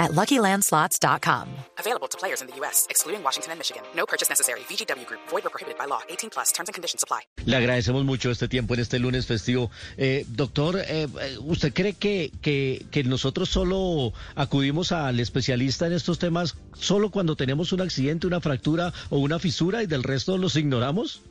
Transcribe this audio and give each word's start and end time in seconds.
at 0.00 0.10
LuckyLandSlots.com. 0.12 1.46
Available 1.78 2.08
to 2.08 2.18
players 2.18 2.40
in 2.40 2.48
the 2.48 2.56
U.S., 2.60 2.86
excluding 2.90 3.22
Washington 3.22 3.52
and 3.52 3.58
Michigan. 3.60 3.82
No 3.94 4.06
purchase 4.06 4.28
necessary. 4.28 4.60
VGW 4.60 5.06
Group. 5.06 5.20
Void 5.28 5.46
or 5.46 5.50
prohibited 5.50 5.78
by 5.78 5.84
law. 5.86 6.00
18 6.08 6.30
plus. 6.30 6.52
Terms 6.52 6.68
and 6.68 6.74
conditions 6.74 7.04
apply. 7.04 7.20
Le 7.44 7.56
agradecemos 7.56 8.04
mucho 8.04 8.30
este 8.30 8.48
tiempo 8.48 8.74
en 8.74 8.80
este 8.80 8.98
lunes 8.98 9.26
festivo. 9.26 9.70
Eh, 9.96 10.24
doctor, 10.28 10.76
eh, 10.78 11.06
¿usted 11.40 11.72
cree 11.72 11.92
que, 11.92 12.32
que, 12.40 12.86
que 12.90 13.04
nosotros 13.04 13.50
solo 13.50 14.12
acudimos 14.34 14.92
al 14.92 15.20
especialista 15.20 15.86
en 15.86 15.92
estos 15.92 16.18
temas 16.18 16.56
solo 16.74 17.10
cuando 17.10 17.36
tenemos 17.36 17.72
un 17.72 17.82
accidente, 17.82 18.26
una 18.26 18.40
fractura 18.40 18.92
o 19.10 19.18
una 19.18 19.38
fisura 19.38 19.82
y 19.82 19.86
del 19.86 20.02
resto 20.02 20.38
los 20.38 20.56
ignoramos? 20.56 21.22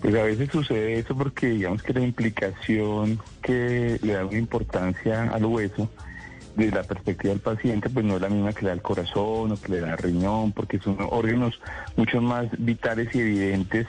Pues 0.00 0.14
a 0.14 0.22
veces 0.22 0.48
sucede 0.50 0.98
eso 0.98 1.14
porque 1.14 1.48
digamos 1.48 1.82
que 1.82 1.92
la 1.92 2.00
implicación 2.00 3.20
que 3.42 3.98
le 4.02 4.14
da 4.14 4.24
una 4.24 4.38
importancia 4.38 5.30
al 5.30 5.44
hueso 5.44 5.90
desde 6.56 6.76
la 6.76 6.82
perspectiva 6.82 7.32
del 7.32 7.40
paciente, 7.40 7.88
pues 7.88 8.04
no 8.04 8.16
es 8.16 8.22
la 8.22 8.28
misma 8.28 8.52
que 8.52 8.62
le 8.62 8.68
da 8.68 8.74
el 8.74 8.82
corazón 8.82 9.52
o 9.52 9.60
que 9.60 9.72
le 9.72 9.80
da 9.80 9.92
el 9.92 9.98
riñón, 9.98 10.52
porque 10.52 10.78
son 10.78 10.96
órganos 11.10 11.60
mucho 11.96 12.20
más 12.20 12.46
vitales 12.58 13.14
y 13.14 13.20
evidentes 13.20 13.86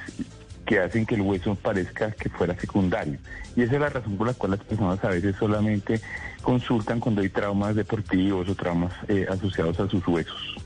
que 0.65 0.79
hacen 0.79 1.05
que 1.05 1.15
el 1.15 1.21
hueso 1.21 1.55
parezca 1.55 2.11
que 2.11 2.29
fuera 2.29 2.57
secundario. 2.59 3.17
Y 3.55 3.63
esa 3.63 3.75
es 3.75 3.81
la 3.81 3.89
razón 3.89 4.15
por 4.17 4.27
la 4.27 4.33
cual 4.33 4.51
las 4.51 4.61
personas 4.61 5.03
a 5.03 5.09
veces 5.09 5.35
solamente 5.37 5.99
consultan 6.41 6.99
cuando 6.99 7.21
hay 7.21 7.29
traumas 7.29 7.75
deportivos 7.75 8.47
o 8.47 8.55
traumas 8.55 8.93
eh, 9.07 9.25
asociados 9.29 9.79
a 9.79 9.89
sus 9.89 10.07
huesos. 10.07 10.60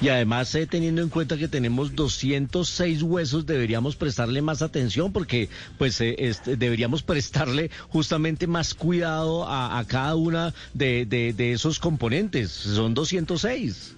Y 0.00 0.08
además, 0.08 0.54
eh, 0.54 0.66
teniendo 0.66 1.02
en 1.02 1.08
cuenta 1.08 1.36
que 1.36 1.48
tenemos 1.48 1.94
206 1.94 3.02
huesos, 3.02 3.46
deberíamos 3.46 3.96
prestarle 3.96 4.42
más 4.42 4.62
atención 4.62 5.12
porque 5.12 5.48
pues 5.78 6.00
eh, 6.00 6.14
este, 6.18 6.56
deberíamos 6.56 7.02
prestarle 7.02 7.70
justamente 7.88 8.46
más 8.46 8.74
cuidado 8.74 9.46
a, 9.48 9.82
cada 9.86 10.16
una 10.16 10.54
de, 10.74 11.06
de, 11.06 11.32
de, 11.32 11.52
esos 11.52 11.78
componentes. 11.78 12.50
Son 12.50 12.94
206. 12.94 13.96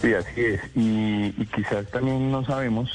Sí, 0.00 0.14
así 0.14 0.40
es. 0.40 0.60
Y, 0.74 1.34
y, 1.36 1.48
quizás 1.54 1.86
también 1.90 2.30
no 2.30 2.44
sabemos, 2.44 2.90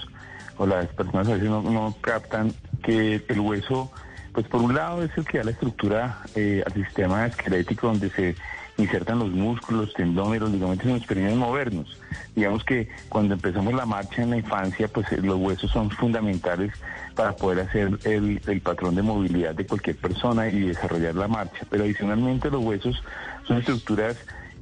o 0.58 0.66
las 0.66 0.88
personas 0.88 1.28
a 1.28 1.34
veces 1.34 1.50
no, 1.50 1.62
no 1.62 1.96
captan, 2.02 2.54
que 2.84 3.24
el 3.28 3.40
hueso, 3.40 3.92
pues 4.34 4.48
por 4.48 4.62
un 4.62 4.74
lado 4.74 5.04
es 5.04 5.12
el 5.18 5.26
que 5.26 5.38
da 5.40 5.46
la 5.46 5.52
estructura 5.52 6.22
eh, 6.36 6.64
al 6.66 6.74
sistema 6.74 7.28
esquelético 7.28 7.88
donde 7.88 8.10
se 8.10 8.36
insertan 8.78 9.20
los 9.20 9.30
músculos, 9.30 9.88
los 9.88 9.94
tendones, 9.94 10.42
ligamentos 10.42 10.88
y 10.88 10.94
nos 10.94 11.06
permiten 11.06 11.38
movernos. 11.38 12.00
Digamos 12.36 12.64
que 12.64 12.90
cuando 13.10 13.36
empezamos 13.36 13.74
la 13.74 13.86
marcha 13.86 14.24
en 14.24 14.32
la 14.32 14.38
infancia, 14.38 14.88
pues 14.88 15.12
eh, 15.12 15.20
los 15.22 15.38
huesos 15.38 15.72
son 15.72 15.90
fundamentales 15.90 16.74
para 17.16 17.36
poder 17.36 17.62
hacer 17.62 17.98
el, 18.04 18.42
el 18.46 18.62
patrón 18.62 18.96
de 18.96 19.02
movilidad 19.02 19.56
de 19.56 19.66
cualquier 19.66 19.96
persona 19.96 20.50
y 20.50 20.60
desarrollar 20.60 21.16
la 21.16 21.28
marcha. 21.28 21.66
Pero 21.70 21.84
adicionalmente 21.84 22.50
los 22.50 22.64
huesos 22.64 23.02
son 23.48 23.58
estructuras 23.58 24.18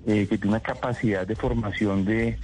eh, 0.05 0.27
que 0.29 0.37
tienen 0.37 0.49
una 0.49 0.59
capacidad 0.59 1.25
de 1.25 1.35
formación 1.35 2.05
de, 2.05 2.37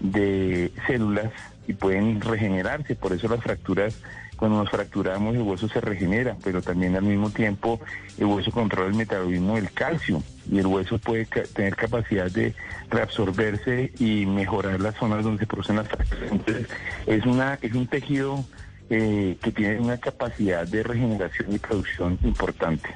de 0.00 0.72
células 0.86 1.30
y 1.68 1.74
pueden 1.74 2.20
regenerarse, 2.20 2.96
por 2.96 3.12
eso 3.12 3.28
las 3.28 3.42
fracturas 3.42 4.00
cuando 4.42 4.58
nos 4.58 4.70
fracturamos 4.70 5.36
el 5.36 5.42
hueso 5.42 5.68
se 5.68 5.80
regenera, 5.80 6.36
pero 6.42 6.60
también 6.60 6.96
al 6.96 7.04
mismo 7.04 7.30
tiempo 7.30 7.80
el 8.18 8.24
hueso 8.24 8.50
controla 8.50 8.88
el 8.88 8.94
metabolismo 8.96 9.54
del 9.54 9.70
calcio 9.70 10.20
y 10.50 10.58
el 10.58 10.66
hueso 10.66 10.98
puede 10.98 11.26
tener 11.26 11.76
capacidad 11.76 12.28
de 12.28 12.52
reabsorberse 12.90 13.92
y 14.00 14.26
mejorar 14.26 14.80
las 14.80 14.96
zonas 14.96 15.22
donde 15.22 15.38
se 15.38 15.46
producen 15.46 15.76
las 15.76 15.86
fracturas. 15.86 16.32
Entonces 16.32 16.66
es, 17.06 17.24
una, 17.24 17.56
es 17.62 17.72
un 17.72 17.86
tejido 17.86 18.44
eh, 18.90 19.38
que 19.40 19.52
tiene 19.52 19.78
una 19.78 19.98
capacidad 19.98 20.66
de 20.66 20.82
regeneración 20.82 21.54
y 21.54 21.58
producción 21.60 22.18
importante. 22.24 22.88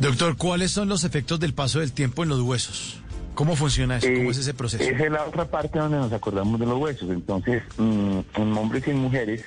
Doctor, 0.00 0.36
¿cuáles 0.36 0.70
son 0.70 0.90
los 0.90 1.02
efectos 1.04 1.40
del 1.40 1.54
paso 1.54 1.80
del 1.80 1.92
tiempo 1.92 2.24
en 2.24 2.28
los 2.28 2.42
huesos? 2.42 3.00
¿Cómo 3.34 3.56
funciona 3.56 3.96
eso? 3.96 4.08
¿Cómo 4.14 4.32
es 4.32 4.36
ese 4.36 4.52
proceso? 4.52 4.84
Esa 4.84 5.02
es 5.02 5.10
la 5.10 5.24
otra 5.24 5.46
parte 5.46 5.78
donde 5.78 5.96
nos 5.96 6.12
acordamos 6.12 6.60
de 6.60 6.66
los 6.66 6.78
huesos. 6.78 7.08
Entonces, 7.08 7.62
mmm, 7.78 8.18
en 8.34 8.58
hombres 8.58 8.86
y 8.86 8.90
en 8.90 8.98
mujeres. 8.98 9.46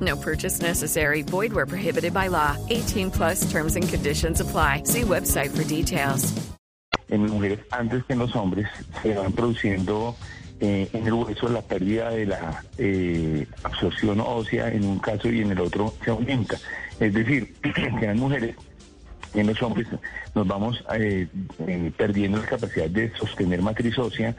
No 0.00 0.16
purchase 0.16 0.60
necessary. 0.60 1.22
Void 1.22 1.52
where 1.52 1.66
prohibited 1.66 2.12
by 2.12 2.28
law. 2.28 2.56
18 2.70 3.10
plus 3.10 3.50
terms 3.52 3.76
and 3.76 3.88
conditions 3.88 4.40
apply. 4.40 4.82
See 4.84 5.02
website 5.02 5.50
for 5.50 5.64
details. 5.64 6.32
En 7.10 7.26
mujeres, 7.26 7.60
antes 7.70 8.02
que 8.04 8.14
en 8.14 8.18
los 8.18 8.34
hombres, 8.34 8.66
se 9.02 9.14
van 9.14 9.32
produciendo 9.32 10.16
eh, 10.60 10.88
en 10.92 11.06
el 11.06 11.12
hueso 11.12 11.48
la 11.48 11.60
pérdida 11.60 12.10
de 12.10 12.26
la 12.26 12.64
eh, 12.78 13.46
absorción 13.62 14.20
ósea 14.20 14.68
en 14.68 14.84
un 14.84 14.98
caso 14.98 15.28
y 15.28 15.42
en 15.42 15.52
el 15.52 15.60
otro 15.60 15.94
se 16.02 16.10
aumenta. 16.10 16.56
Es 16.98 17.12
decir, 17.12 17.54
que 18.00 18.06
las 18.06 18.16
mujeres 18.16 18.56
en 19.34 19.46
los 19.48 19.60
hombres 19.62 19.86
nos 20.34 20.46
vamos 20.46 20.82
eh, 20.94 21.26
eh, 21.66 21.92
perdiendo 21.96 22.38
la 22.38 22.46
capacidad 22.46 22.88
de 22.88 23.12
sostener 23.16 23.62
matriz 23.62 23.98
ósea 23.98 24.34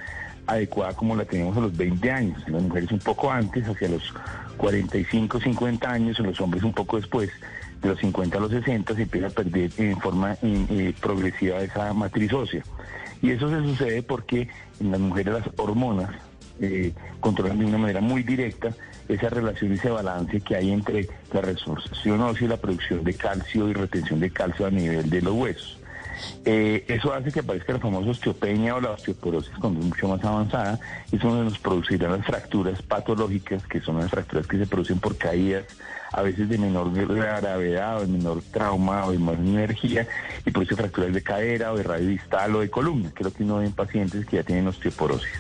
adecuada 0.48 0.94
como 0.94 1.16
la 1.16 1.26
tenemos 1.26 1.56
a 1.58 1.62
los 1.62 1.76
20 1.76 2.12
años. 2.12 2.42
En 2.48 2.54
las 2.54 2.64
mujeres 2.64 2.92
un 2.92 3.00
poco 3.00 3.32
antes, 3.32 3.68
hacia 3.68 3.90
los 3.90 4.14
45, 4.58 5.40
50 5.40 5.90
años, 5.90 6.20
en 6.20 6.28
los 6.28 6.40
hombres 6.42 6.64
un 6.64 6.74
poco 6.74 6.98
después, 6.98 7.30
de 7.82 7.90
los 7.90 8.00
50 8.00 8.38
a 8.38 8.42
los 8.42 8.52
60, 8.52 8.96
se 8.96 9.02
empieza 9.04 9.28
a 9.28 9.30
perder 9.30 9.72
en 9.78 10.00
forma 10.00 10.38
eh, 10.42 10.94
progresiva 11.00 11.60
esa 11.60 11.94
matriz 11.94 12.32
ósea. 12.34 12.64
Y 13.22 13.32
eso 13.32 13.50
se 13.50 13.62
sucede 13.68 14.04
porque 14.04 14.48
en 14.80 14.92
las 14.92 15.00
mujeres 15.00 15.34
las 15.34 15.50
hormonas 15.58 16.10
eh, 16.60 16.94
controlan 17.20 17.60
de 17.60 17.66
una 17.66 17.78
manera 17.78 18.02
muy 18.02 18.24
directa 18.24 18.70
esa 19.08 19.30
relación 19.30 19.72
y 19.72 19.76
ese 19.76 19.90
balance 19.90 20.42
que 20.42 20.56
hay 20.56 20.72
entre 20.72 21.08
la 21.34 21.42
resorción 21.42 22.22
ósea 22.22 22.46
y 22.46 22.50
la 22.50 22.58
producción 22.58 23.04
de 23.04 23.14
calcio 23.14 23.70
y 23.70 23.74
retención 23.74 24.20
de 24.20 24.32
calcio 24.32 24.66
a 24.66 24.72
nivel 24.72 25.10
de 25.10 25.22
los 25.22 25.34
huesos. 25.34 25.80
Eh, 26.44 26.86
eso 26.88 27.14
hace 27.14 27.32
que 27.32 27.40
aparezca 27.40 27.74
la 27.74 27.80
famosa 27.80 28.12
osteopenia 28.12 28.76
o 28.76 28.82
la 28.82 28.92
osteoporosis 28.92 29.54
cuando 29.60 29.80
es 29.80 29.86
mucho 29.88 30.08
más 30.08 30.24
avanzada. 30.24 30.80
Es 31.12 31.20
donde 31.22 31.44
nos 31.46 31.60
producirán 31.60 32.12
las 32.12 32.26
fracturas 32.26 32.82
patológicas, 32.82 33.66
que 33.68 33.82
son 33.82 34.00
las 34.00 34.10
fracturas 34.10 34.48
que 34.48 34.58
se 34.58 34.68
producen 34.68 35.00
por 35.00 35.18
caídas, 35.18 35.66
a 36.12 36.22
veces 36.22 36.48
de 36.50 36.58
menor 36.58 36.94
gravedad 36.94 37.98
o 37.98 38.02
de 38.02 38.08
menor 38.08 38.42
trauma 38.52 39.06
o 39.06 39.12
de 39.12 39.20
más 39.20 39.36
energía, 39.36 40.08
y 40.46 40.52
produce 40.52 40.76
fracturas 40.76 41.14
de 41.14 41.22
cadera 41.22 41.74
o 41.74 41.78
de 41.78 41.84
radio 41.84 42.08
distal 42.08 42.56
o 42.56 42.60
de 42.60 42.70
columna, 42.70 43.12
que 43.12 43.24
es 43.24 43.26
lo 43.26 43.34
que 43.34 43.44
uno 43.44 43.58
ve 43.58 43.66
en 43.66 43.74
pacientes 43.74 44.26
que 44.26 44.38
ya 44.38 44.44
tienen 44.44 44.68
osteoporosis. 44.68 45.32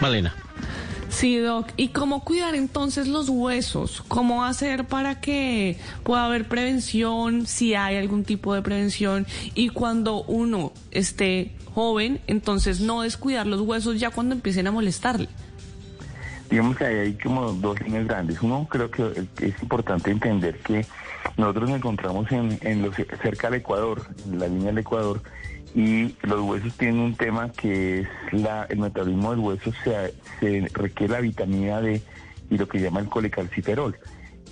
Malena. 0.00 0.34
Sí, 1.20 1.36
Doc. 1.36 1.68
¿Y 1.76 1.88
cómo 1.88 2.24
cuidar 2.24 2.54
entonces 2.54 3.06
los 3.06 3.28
huesos? 3.28 4.02
¿Cómo 4.08 4.42
hacer 4.42 4.86
para 4.86 5.20
que 5.20 5.76
pueda 6.02 6.24
haber 6.24 6.48
prevención, 6.48 7.46
si 7.46 7.74
hay 7.74 7.96
algún 7.96 8.24
tipo 8.24 8.54
de 8.54 8.62
prevención? 8.62 9.26
Y 9.54 9.68
cuando 9.68 10.22
uno 10.22 10.72
esté 10.90 11.52
joven, 11.74 12.22
entonces 12.26 12.80
no 12.80 13.02
descuidar 13.02 13.46
los 13.46 13.60
huesos 13.60 14.00
ya 14.00 14.08
cuando 14.08 14.34
empiecen 14.34 14.66
a 14.66 14.72
molestarle. 14.72 15.28
Digamos 16.50 16.76
que 16.76 16.84
hay 16.84 17.14
como 17.14 17.52
dos 17.52 17.80
líneas 17.80 18.06
grandes. 18.06 18.42
Uno, 18.42 18.66
creo 18.68 18.90
que 18.90 19.26
es 19.40 19.62
importante 19.62 20.10
entender 20.10 20.58
que 20.58 20.84
nosotros 21.36 21.70
nos 21.70 21.78
encontramos 21.78 22.30
en, 22.32 22.58
en 22.62 22.82
los, 22.82 22.96
cerca 23.22 23.48
del 23.48 23.60
Ecuador, 23.60 24.02
en 24.26 24.38
la 24.40 24.48
línea 24.48 24.66
del 24.66 24.78
Ecuador, 24.78 25.22
y 25.74 26.16
los 26.22 26.40
huesos 26.40 26.76
tienen 26.76 26.98
un 26.98 27.14
tema 27.14 27.52
que 27.52 28.00
es 28.00 28.08
la, 28.32 28.64
el 28.64 28.78
metabolismo 28.78 29.30
del 29.30 29.38
hueso 29.38 29.72
se, 29.84 30.12
se 30.40 30.68
requiere 30.72 31.12
la 31.12 31.20
vitamina 31.20 31.80
D 31.80 32.02
y 32.50 32.58
lo 32.58 32.68
que 32.68 32.80
llama 32.80 33.00
el 33.00 33.06
colecalciferol. 33.06 33.96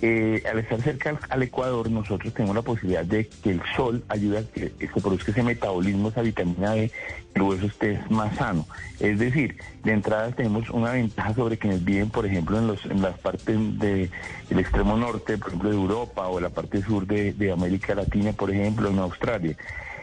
Eh, 0.01 0.43
al 0.49 0.59
estar 0.59 0.81
cerca 0.81 1.19
al, 1.29 1.43
Ecuador, 1.43 1.89
nosotros 1.91 2.33
tenemos 2.33 2.55
la 2.55 2.61
posibilidad 2.61 3.03
de 3.03 3.27
que 3.27 3.51
el 3.51 3.61
sol 3.75 4.03
ayude 4.07 4.37
a 4.39 4.43
que 4.43 4.71
se 4.79 5.01
produzca 5.01 5.31
ese 5.31 5.43
metabolismo, 5.43 6.09
esa 6.09 6.21
vitamina 6.21 6.71
D, 6.71 6.91
el 7.35 7.41
hueso 7.41 7.65
esté 7.65 7.99
más 8.09 8.35
sano. 8.37 8.65
Es 8.99 9.19
decir, 9.19 9.57
de 9.83 9.91
entrada 9.91 10.31
tenemos 10.31 10.69
una 10.69 10.93
ventaja 10.93 11.33
sobre 11.33 11.57
quienes 11.57 11.83
viven, 11.83 12.09
por 12.09 12.25
ejemplo, 12.25 12.57
en, 12.57 12.67
los, 12.67 12.85
en 12.85 13.01
las 13.01 13.17
partes 13.19 13.57
del 13.79 14.09
extremo 14.49 14.95
norte, 14.95 15.37
por 15.37 15.49
ejemplo, 15.49 15.69
de 15.69 15.75
Europa 15.75 16.27
o 16.27 16.39
la 16.39 16.49
parte 16.49 16.81
sur 16.81 17.05
de, 17.05 17.33
de 17.33 17.51
América 17.51 17.93
Latina, 17.93 18.31
por 18.31 18.51
ejemplo, 18.51 18.89
en 18.89 18.99
Australia. 18.99 19.57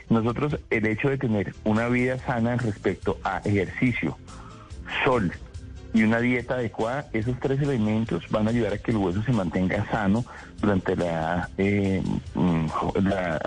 Nosotros, 0.08 0.58
el 0.70 0.86
hecho 0.86 1.08
de 1.08 1.18
tener 1.18 1.54
una 1.64 1.88
vida 1.88 2.18
sana 2.18 2.56
respecto 2.56 3.18
a 3.24 3.38
ejercicio, 3.38 4.16
sol, 5.04 5.32
y 5.96 6.02
una 6.02 6.20
dieta 6.20 6.56
adecuada, 6.56 7.06
esos 7.14 7.40
tres 7.40 7.58
elementos 7.62 8.22
van 8.28 8.46
a 8.46 8.50
ayudar 8.50 8.74
a 8.74 8.78
que 8.78 8.90
el 8.90 8.98
hueso 8.98 9.22
se 9.22 9.32
mantenga 9.32 9.82
sano 9.90 10.26
durante 10.60 10.94
la, 10.94 11.48
eh, 11.56 12.02
mm, 12.34 12.66
la, 13.02 13.40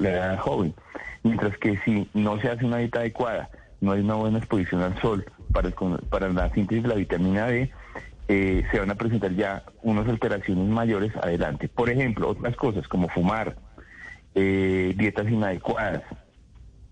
edad 0.00 0.38
joven. 0.40 0.74
Mientras 1.22 1.56
que 1.58 1.78
si 1.84 2.08
no 2.12 2.40
se 2.40 2.48
hace 2.48 2.64
una 2.64 2.78
dieta 2.78 2.98
adecuada, 2.98 3.50
no 3.80 3.92
hay 3.92 4.00
una 4.00 4.14
buena 4.14 4.38
exposición 4.38 4.82
al 4.82 5.00
sol 5.00 5.24
para, 5.52 5.68
el, 5.68 5.74
para 6.10 6.28
la 6.30 6.50
síntesis 6.50 6.82
de 6.82 6.88
la 6.88 6.96
vitamina 6.96 7.46
D, 7.46 7.70
eh, 8.26 8.64
se 8.72 8.80
van 8.80 8.90
a 8.90 8.96
presentar 8.96 9.32
ya 9.36 9.62
unas 9.84 10.08
alteraciones 10.08 10.68
mayores 10.68 11.14
adelante. 11.16 11.68
Por 11.68 11.88
ejemplo, 11.88 12.30
otras 12.30 12.56
cosas 12.56 12.88
como 12.88 13.08
fumar, 13.10 13.54
eh, 14.34 14.92
dietas 14.96 15.30
inadecuadas, 15.30 16.02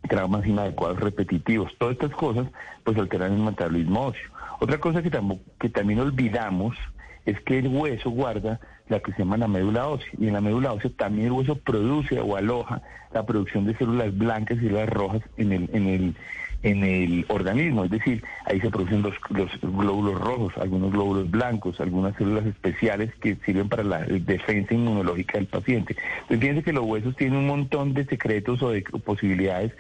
traumas 0.09 0.47
inadecuados 0.47 1.01
repetitivos, 1.01 1.73
todas 1.79 1.95
estas 1.95 2.13
cosas 2.13 2.47
pues 2.85 2.97
alteran 2.97 3.33
el 3.33 3.41
metabolismo 3.41 4.07
óseo. 4.07 4.40
Otra 4.61 4.79
cosa 4.79 5.03
que, 5.03 5.11
que 5.59 5.69
también 5.71 6.01
olvidamos 6.01 6.77
es 7.25 7.41
que 7.41 7.59
el 7.59 7.69
hueso 7.69 8.11
guarda 8.11 8.61
la 8.89 9.01
que 9.01 9.13
se 9.13 9.21
llama 9.21 9.37
la 9.37 9.49
médula 9.49 9.89
ósea. 9.89 10.11
Y 10.19 10.27
en 10.27 10.35
la 10.35 10.41
médula 10.41 10.73
ósea 10.73 10.91
también 10.97 11.29
el 11.29 11.33
hueso 11.33 11.57
produce 11.57 12.21
o 12.21 12.37
aloja 12.37 12.83
la 13.13 13.25
producción 13.25 13.65
de 13.65 13.77
células 13.77 14.17
blancas 14.17 14.59
y 14.59 14.63
células 14.63 14.89
rojas 14.89 15.23
en 15.37 15.53
el, 15.53 15.71
en 15.73 15.87
el, 15.89 16.15
en 16.63 16.85
el 16.85 17.25
organismo. 17.29 17.85
Es 17.85 17.91
decir, 17.91 18.23
ahí 18.45 18.61
se 18.61 18.71
producen 18.71 19.03
los, 19.03 19.15
los 19.31 19.51
glóbulos 19.61 20.21
rojos, 20.21 20.53
algunos 20.59 20.93
glóbulos 20.93 21.31
blancos, 21.31 21.81
algunas 21.81 22.15
células 22.17 22.45
especiales 22.47 23.15
que 23.17 23.37
sirven 23.47 23.69
para 23.69 23.83
la 23.83 24.01
defensa 24.01 24.75
inmunológica 24.75 25.39
del 25.39 25.47
paciente. 25.47 25.97
Entonces, 26.23 26.41
fíjense 26.41 26.63
que 26.63 26.73
los 26.73 26.85
huesos 26.85 27.17
tienen 27.17 27.39
un 27.39 27.47
montón 27.47 27.95
de 27.95 28.05
secretos 28.05 28.63
o 28.63 28.71
de 28.71 28.83
posibilidades 28.83 29.73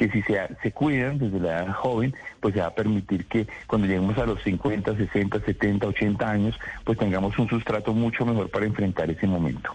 que 0.00 0.08
si 0.08 0.22
se, 0.22 0.40
se 0.62 0.72
cuidan 0.72 1.18
desde 1.18 1.38
la 1.38 1.58
edad 1.58 1.74
joven, 1.74 2.14
pues 2.40 2.54
se 2.54 2.60
va 2.60 2.68
a 2.68 2.74
permitir 2.74 3.26
que 3.26 3.46
cuando 3.66 3.86
lleguemos 3.86 4.16
a 4.16 4.24
los 4.24 4.42
50, 4.42 4.96
60, 4.96 5.40
70, 5.44 5.86
80 5.88 6.30
años, 6.30 6.58
pues 6.84 6.96
tengamos 6.96 7.38
un 7.38 7.46
sustrato 7.50 7.92
mucho 7.92 8.24
mejor 8.24 8.48
para 8.48 8.64
enfrentar 8.64 9.10
ese 9.10 9.26
momento. 9.26 9.70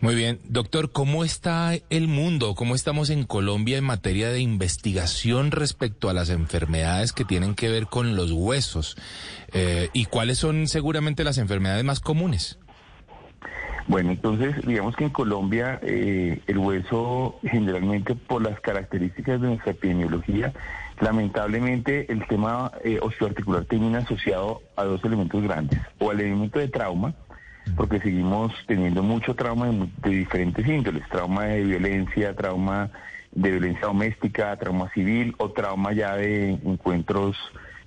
Muy 0.00 0.14
bien, 0.14 0.40
doctor, 0.48 0.92
¿cómo 0.92 1.24
está 1.24 1.74
el 1.90 2.08
mundo? 2.08 2.54
¿Cómo 2.54 2.74
estamos 2.74 3.10
en 3.10 3.24
Colombia 3.24 3.76
en 3.76 3.84
materia 3.84 4.30
de 4.30 4.40
investigación 4.40 5.50
respecto 5.50 6.08
a 6.08 6.14
las 6.14 6.30
enfermedades 6.30 7.12
que 7.12 7.26
tienen 7.26 7.54
que 7.54 7.68
ver 7.68 7.84
con 7.84 8.16
los 8.16 8.32
huesos? 8.32 8.96
Eh, 9.52 9.90
¿Y 9.92 10.06
cuáles 10.06 10.38
son 10.38 10.68
seguramente 10.68 11.22
las 11.22 11.36
enfermedades 11.36 11.84
más 11.84 12.00
comunes? 12.00 12.58
Bueno, 13.86 14.10
entonces 14.10 14.54
digamos 14.66 14.96
que 14.96 15.04
en 15.04 15.10
Colombia 15.10 15.78
eh, 15.82 16.40
el 16.46 16.58
hueso 16.58 17.38
generalmente 17.42 18.14
por 18.14 18.42
las 18.42 18.60
características 18.60 19.40
de 19.40 19.48
nuestra 19.48 19.72
epidemiología, 19.72 20.52
lamentablemente 21.00 22.10
el 22.12 22.26
tema 22.26 22.72
eh, 22.84 22.98
osteoarticular 23.00 23.64
termina 23.64 23.98
asociado 23.98 24.62
a 24.76 24.84
dos 24.84 25.04
elementos 25.04 25.42
grandes, 25.42 25.80
o 25.98 26.10
al 26.10 26.20
elemento 26.20 26.58
de 26.58 26.68
trauma, 26.68 27.14
porque 27.76 28.00
seguimos 28.00 28.52
teniendo 28.66 29.02
mucho 29.02 29.34
trauma 29.34 29.66
de, 29.68 29.88
de 30.02 30.10
diferentes 30.10 30.66
índoles, 30.66 31.08
trauma 31.08 31.44
de 31.44 31.64
violencia, 31.64 32.34
trauma 32.34 32.90
de 33.32 33.50
violencia 33.50 33.86
doméstica, 33.86 34.56
trauma 34.56 34.90
civil 34.90 35.34
o 35.38 35.50
trauma 35.50 35.92
ya 35.92 36.16
de 36.16 36.50
encuentros 36.50 37.36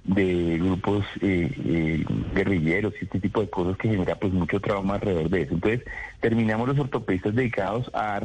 de 0.04 0.58
grupos 0.60 1.06
eh, 1.22 1.50
eh, 1.66 2.06
guerrilleros 2.34 2.94
y 3.00 3.06
este 3.06 3.20
tipo 3.20 3.42
de 3.42 3.50
cosas 3.50 3.78
que 3.78 3.90
genera 3.90 4.16
pues 4.16 4.34
mucho 4.34 4.60
trauma 4.60 4.96
alrededor 4.96 5.30
de 5.30 5.42
eso. 5.44 5.54
Entonces 5.54 5.82
terminamos 6.20 6.68
los 6.68 6.80
ortopedistas 6.80 7.36
dedicados 7.36 7.90
a 7.94 8.22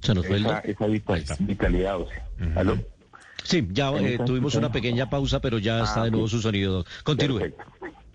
¿Se 0.00 0.14
nos 0.14 0.24
esa, 0.26 0.60
esa 0.60 0.86
vital, 0.86 1.24
vitalidad 1.40 2.00
ósea. 2.00 2.28
¿Aló? 2.54 2.78
Sí, 3.42 3.66
ya 3.70 3.90
eh, 3.92 4.18
tuvimos 4.24 4.54
una 4.54 4.70
pequeña 4.70 5.08
pausa, 5.10 5.40
pero 5.40 5.58
ya 5.58 5.82
está 5.82 6.04
de 6.04 6.10
nuevo 6.10 6.28
su 6.28 6.40
sonido. 6.40 6.84
Continúe. 7.04 7.38
Perfecto. 7.38 7.64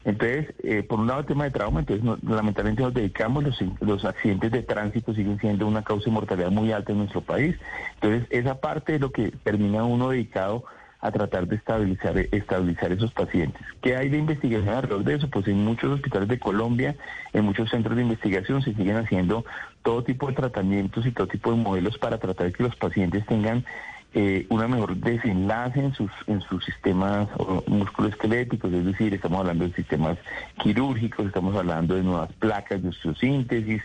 Entonces, 0.03 0.53
eh, 0.63 0.83
por 0.83 1.00
un 1.00 1.07
lado 1.07 1.19
el 1.19 1.25
tema 1.25 1.44
de 1.44 1.51
trauma, 1.51 1.81
entonces 1.81 2.03
no, 2.03 2.18
lamentablemente 2.24 2.81
nos 2.81 2.94
dedicamos, 2.94 3.44
los, 3.44 3.63
los 3.81 4.03
accidentes 4.06 4.51
de 4.51 4.63
tránsito 4.63 5.13
siguen 5.13 5.39
siendo 5.39 5.68
una 5.68 5.83
causa 5.83 6.06
de 6.06 6.12
mortalidad 6.12 6.51
muy 6.51 6.71
alta 6.71 6.92
en 6.92 7.00
nuestro 7.00 7.21
país. 7.21 7.56
Entonces, 7.95 8.27
esa 8.31 8.59
parte 8.59 8.95
es 8.95 9.01
lo 9.01 9.12
que 9.12 9.31
termina 9.44 9.83
uno 9.83 10.09
dedicado 10.09 10.65
a 11.01 11.12
tratar 11.12 11.48
de 11.48 11.56
estabilizar, 11.56 12.18
estabilizar 12.31 12.92
esos 12.92 13.12
pacientes. 13.12 13.62
¿Qué 13.81 13.95
hay 13.95 14.09
de 14.09 14.19
investigación 14.19 14.69
alrededor 14.69 15.03
de 15.03 15.15
eso? 15.15 15.30
Pues 15.30 15.48
en 15.48 15.65
muchos 15.65 15.92
hospitales 15.92 16.30
de 16.30 16.39
Colombia, 16.39 16.95
en 17.33 17.44
muchos 17.44 17.69
centros 17.69 17.95
de 17.95 18.04
investigación 18.04 18.62
se 18.62 18.74
siguen 18.75 18.97
haciendo 18.97 19.44
todo 19.81 20.04
tipo 20.04 20.27
de 20.27 20.33
tratamientos 20.33 21.06
y 21.06 21.12
todo 21.12 21.27
tipo 21.27 21.51
de 21.51 21.57
modelos 21.57 21.97
para 21.97 22.19
tratar 22.19 22.47
de 22.47 22.54
que 22.54 22.63
los 22.63 22.75
pacientes 22.75 23.25
tengan 23.25 23.65
eh, 24.13 24.46
una 24.50 24.68
mejor 24.68 24.98
desenlace 24.98 25.80
en 25.80 25.94
sus, 25.94 26.12
en 26.28 26.42
sus 26.42 26.63
sistemas 26.66 27.30
musculoesqueléticos, 27.68 28.72
es 28.74 28.86
decir, 28.86 29.13
estamos 29.13 29.40
hablando 29.40 29.68
de 29.68 29.74
sistemas 29.74 30.18
quirúrgicos, 30.62 31.28
estamos 31.28 31.56
hablando 31.56 31.96
de 31.96 32.04
nuevas 32.04 32.31
placas 32.34 32.84
de 32.84 32.90
osteosíntesis, 32.90 33.81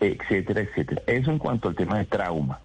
etcétera, 0.00 0.62
etcétera. 0.62 1.02
Eso 1.06 1.30
en 1.30 1.38
cuanto 1.38 1.68
al 1.68 1.76
tema 1.76 1.98
de 1.98 2.06
trauma. 2.06 2.60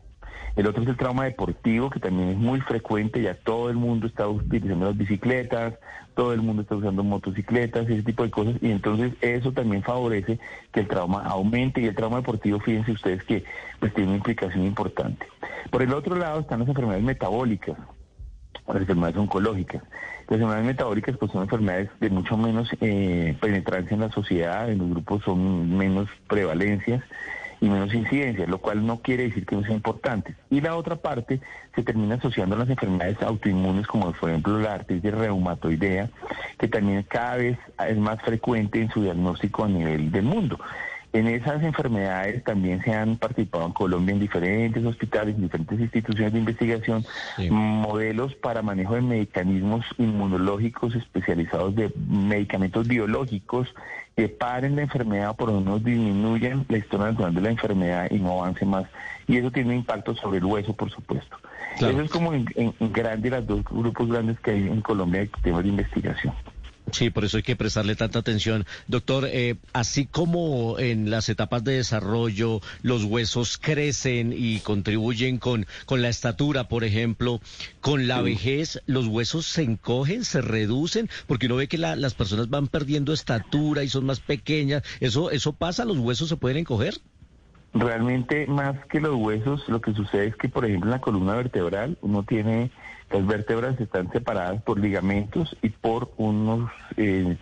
El 0.55 0.67
otro 0.67 0.83
es 0.83 0.89
el 0.89 0.97
trauma 0.97 1.25
deportivo, 1.25 1.89
que 1.89 1.99
también 1.99 2.29
es 2.29 2.37
muy 2.37 2.61
frecuente, 2.61 3.21
ya 3.21 3.33
todo 3.33 3.69
el 3.69 3.75
mundo 3.75 4.05
está 4.05 4.27
utilizando 4.27 4.85
las 4.85 4.97
bicicletas, 4.97 5.73
todo 6.13 6.33
el 6.33 6.41
mundo 6.41 6.61
está 6.61 6.75
usando 6.75 7.03
motocicletas, 7.03 7.89
ese 7.89 8.03
tipo 8.03 8.23
de 8.23 8.29
cosas, 8.29 8.55
y 8.61 8.69
entonces 8.69 9.13
eso 9.21 9.51
también 9.51 9.81
favorece 9.81 10.39
que 10.71 10.81
el 10.81 10.87
trauma 10.87 11.23
aumente, 11.23 11.81
y 11.81 11.85
el 11.85 11.95
trauma 11.95 12.17
deportivo, 12.17 12.59
fíjense 12.59 12.91
ustedes 12.91 13.23
que 13.23 13.43
pues 13.79 13.93
tiene 13.95 14.09
una 14.09 14.17
implicación 14.17 14.63
importante. 14.63 15.25
Por 15.71 15.81
el 15.81 15.91
otro 15.91 16.15
lado 16.15 16.41
están 16.41 16.59
las 16.59 16.69
enfermedades 16.69 17.03
metabólicas, 17.03 17.77
las 18.67 18.77
enfermedades 18.77 19.17
oncológicas. 19.17 19.81
Las 20.29 20.39
enfermedades 20.39 20.65
metabólicas 20.65 21.17
pues 21.17 21.31
son 21.31 21.43
enfermedades 21.43 21.89
de 21.99 22.09
mucho 22.09 22.37
menos 22.37 22.69
eh, 22.79 23.35
penetrancia 23.41 23.95
en 23.95 24.01
la 24.01 24.11
sociedad, 24.11 24.69
en 24.69 24.77
los 24.77 24.89
grupos 24.91 25.23
son 25.23 25.75
menos 25.77 26.07
prevalencias, 26.27 27.03
y 27.63 27.69
menos 27.69 27.93
incidencia, 27.93 28.45
lo 28.45 28.57
cual 28.57 28.85
no 28.85 28.99
quiere 28.99 29.23
decir 29.23 29.45
que 29.45 29.55
no 29.55 29.63
sea 29.63 29.73
importante. 29.73 30.35
Y 30.49 30.59
la 30.59 30.75
otra 30.75 30.97
parte 30.97 31.39
se 31.73 31.81
termina 31.81 32.15
asociando 32.15 32.57
a 32.57 32.59
las 32.59 32.69
enfermedades 32.69 33.21
autoinmunes, 33.21 33.87
como 33.87 34.11
por 34.11 34.29
ejemplo 34.29 34.59
la 34.59 34.73
artritis 34.73 35.13
reumatoidea, 35.13 36.09
que 36.59 36.67
también 36.67 37.03
cada 37.03 37.37
vez 37.37 37.57
es 37.87 37.97
más 37.97 38.21
frecuente 38.21 38.81
en 38.81 38.91
su 38.91 39.03
diagnóstico 39.03 39.63
a 39.63 39.69
nivel 39.69 40.11
del 40.11 40.25
mundo. 40.25 40.59
En 41.13 41.27
esas 41.27 41.61
enfermedades 41.61 42.43
también 42.43 42.81
se 42.83 42.91
han 42.91 43.17
participado 43.17 43.67
en 43.67 43.73
Colombia 43.73 44.13
en 44.13 44.19
diferentes 44.19 44.83
hospitales, 44.83 45.35
en 45.35 45.43
diferentes 45.43 45.79
instituciones 45.79 46.33
de 46.33 46.39
investigación, 46.39 47.05
sí. 47.35 47.51
modelos 47.51 48.33
para 48.33 48.63
manejo 48.63 48.95
de 48.95 49.01
mecanismos 49.01 49.85
inmunológicos 49.99 50.95
especializados 50.95 51.75
de 51.75 51.93
medicamentos 52.09 52.87
biológicos 52.87 53.67
que 54.15 54.27
paren 54.27 54.75
la 54.75 54.81
enfermedad 54.81 55.29
o 55.29 55.33
por 55.35 55.51
lo 55.51 55.61
menos 55.61 55.83
disminuyan 55.83 56.65
la 56.67 56.77
historia 56.79 57.07
natural 57.07 57.35
de 57.35 57.41
la 57.41 57.49
enfermedad 57.51 58.07
y 58.09 58.17
no 58.17 58.41
avance 58.41 58.65
más. 58.65 58.85
Y 59.27 59.37
eso 59.37 59.51
tiene 59.51 59.69
un 59.69 59.75
impacto 59.77 60.15
sobre 60.15 60.39
el 60.39 60.45
hueso, 60.45 60.73
por 60.73 60.89
supuesto. 60.89 61.37
Claro. 61.77 61.93
Eso 61.93 62.01
es 62.05 62.11
como 62.11 62.33
en, 62.33 62.45
en, 62.55 62.73
en 62.79 62.91
grande 62.91 63.29
los 63.29 63.45
dos 63.45 63.63
grupos 63.65 64.09
grandes 64.09 64.39
que 64.39 64.49
hay 64.49 64.67
en 64.67 64.81
Colombia 64.81 65.21
de 65.21 65.29
temas 65.43 65.61
de 65.61 65.69
investigación. 65.69 66.33
Sí, 66.93 67.09
por 67.09 67.25
eso 67.25 67.37
hay 67.37 67.43
que 67.43 67.55
prestarle 67.55 67.95
tanta 67.95 68.19
atención. 68.19 68.65
Doctor, 68.87 69.27
eh, 69.27 69.55
así 69.73 70.05
como 70.05 70.77
en 70.77 71.09
las 71.09 71.27
etapas 71.27 71.63
de 71.63 71.73
desarrollo 71.73 72.61
los 72.83 73.03
huesos 73.03 73.57
crecen 73.57 74.31
y 74.31 74.59
contribuyen 74.59 75.39
con, 75.39 75.65
con 75.87 76.03
la 76.03 76.09
estatura, 76.09 76.67
por 76.67 76.83
ejemplo, 76.83 77.41
con 77.81 78.07
la 78.07 78.21
vejez, 78.21 78.79
los 78.85 79.07
huesos 79.07 79.47
se 79.47 79.63
encogen, 79.63 80.23
se 80.23 80.41
reducen, 80.41 81.09
porque 81.25 81.47
uno 81.47 81.55
ve 81.55 81.67
que 81.67 81.79
la, 81.79 81.95
las 81.95 82.13
personas 82.13 82.51
van 82.51 82.67
perdiendo 82.67 83.11
estatura 83.11 83.83
y 83.83 83.89
son 83.89 84.05
más 84.05 84.19
pequeñas. 84.19 84.83
¿Eso, 84.99 85.31
¿Eso 85.31 85.53
pasa? 85.53 85.85
¿Los 85.85 85.97
huesos 85.97 86.29
se 86.29 86.37
pueden 86.37 86.57
encoger? 86.57 86.99
Realmente, 87.73 88.45
más 88.45 88.85
que 88.85 88.99
los 88.99 89.15
huesos, 89.15 89.67
lo 89.67 89.81
que 89.81 89.93
sucede 89.93 90.27
es 90.27 90.35
que, 90.35 90.47
por 90.47 90.63
ejemplo, 90.63 90.89
en 90.89 90.91
la 90.91 91.01
columna 91.01 91.33
vertebral 91.33 91.97
uno 92.01 92.21
tiene 92.21 92.69
las 93.11 93.25
vértebras 93.25 93.79
están 93.79 94.11
separadas 94.11 94.61
por 94.63 94.79
ligamentos 94.79 95.55
y 95.61 95.69
por 95.69 96.11
unos 96.17 96.71
eh, 96.97 97.37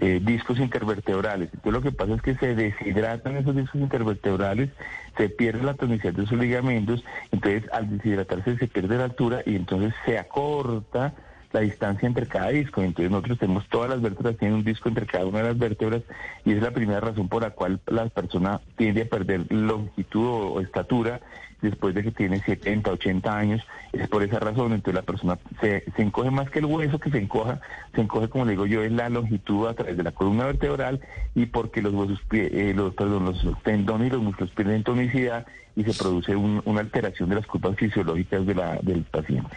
eh, 0.00 0.20
discos 0.22 0.58
intervertebrales. 0.58 1.50
Entonces 1.52 1.72
lo 1.72 1.82
que 1.82 1.92
pasa 1.92 2.14
es 2.14 2.22
que 2.22 2.36
se 2.36 2.54
deshidratan 2.54 3.36
esos 3.36 3.56
discos 3.56 3.80
intervertebrales, 3.80 4.70
se 5.16 5.28
pierde 5.28 5.62
la 5.64 5.74
tonicidad 5.74 6.12
de 6.12 6.22
esos 6.22 6.38
ligamentos, 6.38 7.04
entonces 7.32 7.64
al 7.72 7.96
deshidratarse 7.96 8.56
se 8.58 8.68
pierde 8.68 8.96
la 8.96 9.04
altura 9.04 9.42
y 9.44 9.56
entonces 9.56 9.92
se 10.04 10.18
acorta 10.18 11.14
la 11.52 11.60
distancia 11.60 12.06
entre 12.06 12.26
cada 12.26 12.48
disco. 12.48 12.82
Entonces 12.82 13.10
nosotros 13.10 13.38
tenemos 13.38 13.66
todas 13.68 13.90
las 13.90 14.00
vértebras, 14.00 14.36
tienen 14.36 14.58
un 14.58 14.64
disco 14.64 14.88
entre 14.88 15.06
cada 15.06 15.26
una 15.26 15.38
de 15.38 15.44
las 15.44 15.58
vértebras 15.58 16.02
y 16.44 16.52
es 16.52 16.62
la 16.62 16.70
primera 16.70 17.00
razón 17.00 17.28
por 17.28 17.42
la 17.42 17.50
cual 17.50 17.80
la 17.86 18.08
persona 18.08 18.60
tiende 18.76 19.02
a 19.02 19.06
perder 19.06 19.50
longitud 19.50 20.26
o, 20.26 20.60
estatura 20.60 21.20
después 21.62 21.94
de 21.94 22.04
que 22.04 22.12
tiene 22.12 22.40
70, 22.40 22.90
80 22.90 23.36
años. 23.36 23.62
Es 23.92 24.08
por 24.08 24.22
esa 24.22 24.38
razón, 24.38 24.72
entonces 24.72 24.94
la 24.94 25.02
persona 25.02 25.38
se, 25.60 25.84
se 25.96 26.02
encoge 26.02 26.30
más 26.30 26.50
que 26.50 26.60
el 26.60 26.66
hueso 26.66 26.98
que 26.98 27.10
se 27.10 27.18
encoja, 27.18 27.60
se 27.94 28.02
encoge 28.02 28.28
como 28.28 28.44
le 28.44 28.52
digo 28.52 28.66
yo, 28.66 28.82
es 28.82 28.92
la 28.92 29.08
longitud 29.08 29.66
a 29.66 29.74
través 29.74 29.96
de 29.96 30.02
la 30.02 30.12
columna 30.12 30.46
vertebral 30.46 31.00
y 31.34 31.46
porque 31.46 31.82
los 31.82 31.94
huesos, 31.94 32.20
eh, 32.32 32.72
los, 32.76 32.94
perdón, 32.94 33.24
los 33.24 33.62
tendones 33.62 34.08
y 34.08 34.10
los 34.10 34.22
músculos 34.22 34.52
pierden 34.54 34.84
tonicidad 34.84 35.46
y 35.74 35.84
se 35.84 35.94
produce 35.94 36.34
una 36.36 36.80
alteración 36.80 37.28
de 37.28 37.36
las 37.36 37.46
curvas 37.46 37.76
fisiológicas 37.76 38.44
de 38.46 38.54
la, 38.54 38.78
del 38.82 39.02
paciente. 39.04 39.56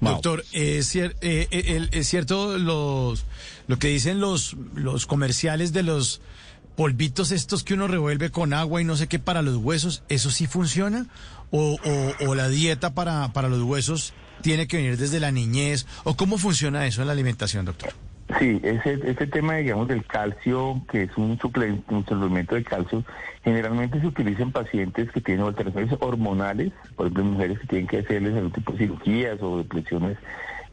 Doctor, 0.00 0.44
¿es, 0.52 0.94
eh, 0.96 1.12
eh, 1.20 1.88
¿es 1.92 2.08
cierto 2.08 2.58
los, 2.58 3.24
lo 3.66 3.78
que 3.78 3.88
dicen 3.88 4.20
los, 4.20 4.56
los 4.74 5.06
comerciales 5.06 5.72
de 5.72 5.82
los 5.82 6.20
polvitos 6.76 7.32
estos 7.32 7.62
que 7.64 7.74
uno 7.74 7.88
revuelve 7.88 8.30
con 8.30 8.52
agua 8.52 8.80
y 8.80 8.84
no 8.84 8.96
sé 8.96 9.06
qué 9.06 9.18
para 9.18 9.42
los 9.42 9.56
huesos? 9.56 10.02
¿Eso 10.08 10.30
sí 10.30 10.46
funciona? 10.46 11.06
¿O, 11.50 11.78
o, 12.26 12.34
la 12.34 12.48
dieta 12.48 12.94
para, 12.94 13.32
para 13.32 13.48
los 13.48 13.62
huesos 13.62 14.14
tiene 14.40 14.66
que 14.66 14.78
venir 14.78 14.96
desde 14.96 15.20
la 15.20 15.30
niñez? 15.30 15.86
¿O 16.04 16.16
cómo 16.16 16.38
funciona 16.38 16.86
eso 16.86 17.02
en 17.02 17.08
la 17.08 17.12
alimentación, 17.12 17.66
doctor? 17.66 17.92
Sí, 18.38 18.60
ese, 18.62 19.00
ese 19.04 19.26
tema, 19.26 19.56
digamos, 19.56 19.88
del 19.88 20.06
calcio, 20.06 20.80
que 20.90 21.02
es 21.02 21.16
un 21.16 21.38
suplemento, 21.38 21.94
un 21.94 22.06
suplemento 22.06 22.54
de 22.54 22.64
calcio, 22.64 23.04
generalmente 23.44 24.00
se 24.00 24.06
utiliza 24.06 24.42
en 24.42 24.52
pacientes 24.52 25.10
que 25.10 25.20
tienen 25.20 25.44
alteraciones 25.44 25.94
hormonales, 26.00 26.72
por 26.96 27.06
ejemplo, 27.06 27.24
mujeres 27.24 27.58
que 27.58 27.66
tienen 27.66 27.88
que 27.88 27.98
hacerles 27.98 28.34
algún 28.34 28.52
tipo 28.52 28.72
de 28.72 28.78
cirugías 28.78 29.42
o 29.42 29.58
depresiones 29.58 30.18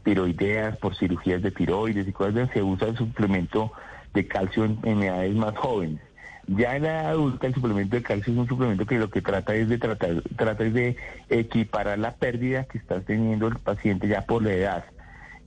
tiroideas 0.04 0.76
por 0.78 0.96
cirugías 0.96 1.42
de 1.42 1.50
tiroides 1.50 2.08
y 2.08 2.12
cosas 2.12 2.36
así, 2.36 2.54
se 2.54 2.62
usa 2.62 2.88
el 2.88 2.96
suplemento 2.96 3.72
de 4.14 4.26
calcio 4.26 4.64
en, 4.64 5.02
edades 5.02 5.34
más 5.34 5.56
jóvenes. 5.56 6.00
Ya 6.46 6.76
en 6.76 6.84
la 6.84 7.10
adulta 7.10 7.46
el 7.46 7.54
suplemento 7.54 7.96
de 7.96 8.02
calcio 8.02 8.32
es 8.32 8.38
un 8.38 8.48
suplemento 8.48 8.86
que 8.86 8.98
lo 8.98 9.10
que 9.10 9.22
trata 9.22 9.54
es 9.54 9.68
de 9.68 9.78
tratar, 9.78 10.22
trata 10.36 10.64
es 10.64 10.74
de 10.74 10.96
equiparar 11.28 11.98
la 11.98 12.14
pérdida 12.14 12.64
que 12.64 12.78
está 12.78 13.00
teniendo 13.00 13.48
el 13.48 13.58
paciente 13.58 14.08
ya 14.08 14.22
por 14.22 14.42
la 14.42 14.52
edad. 14.52 14.84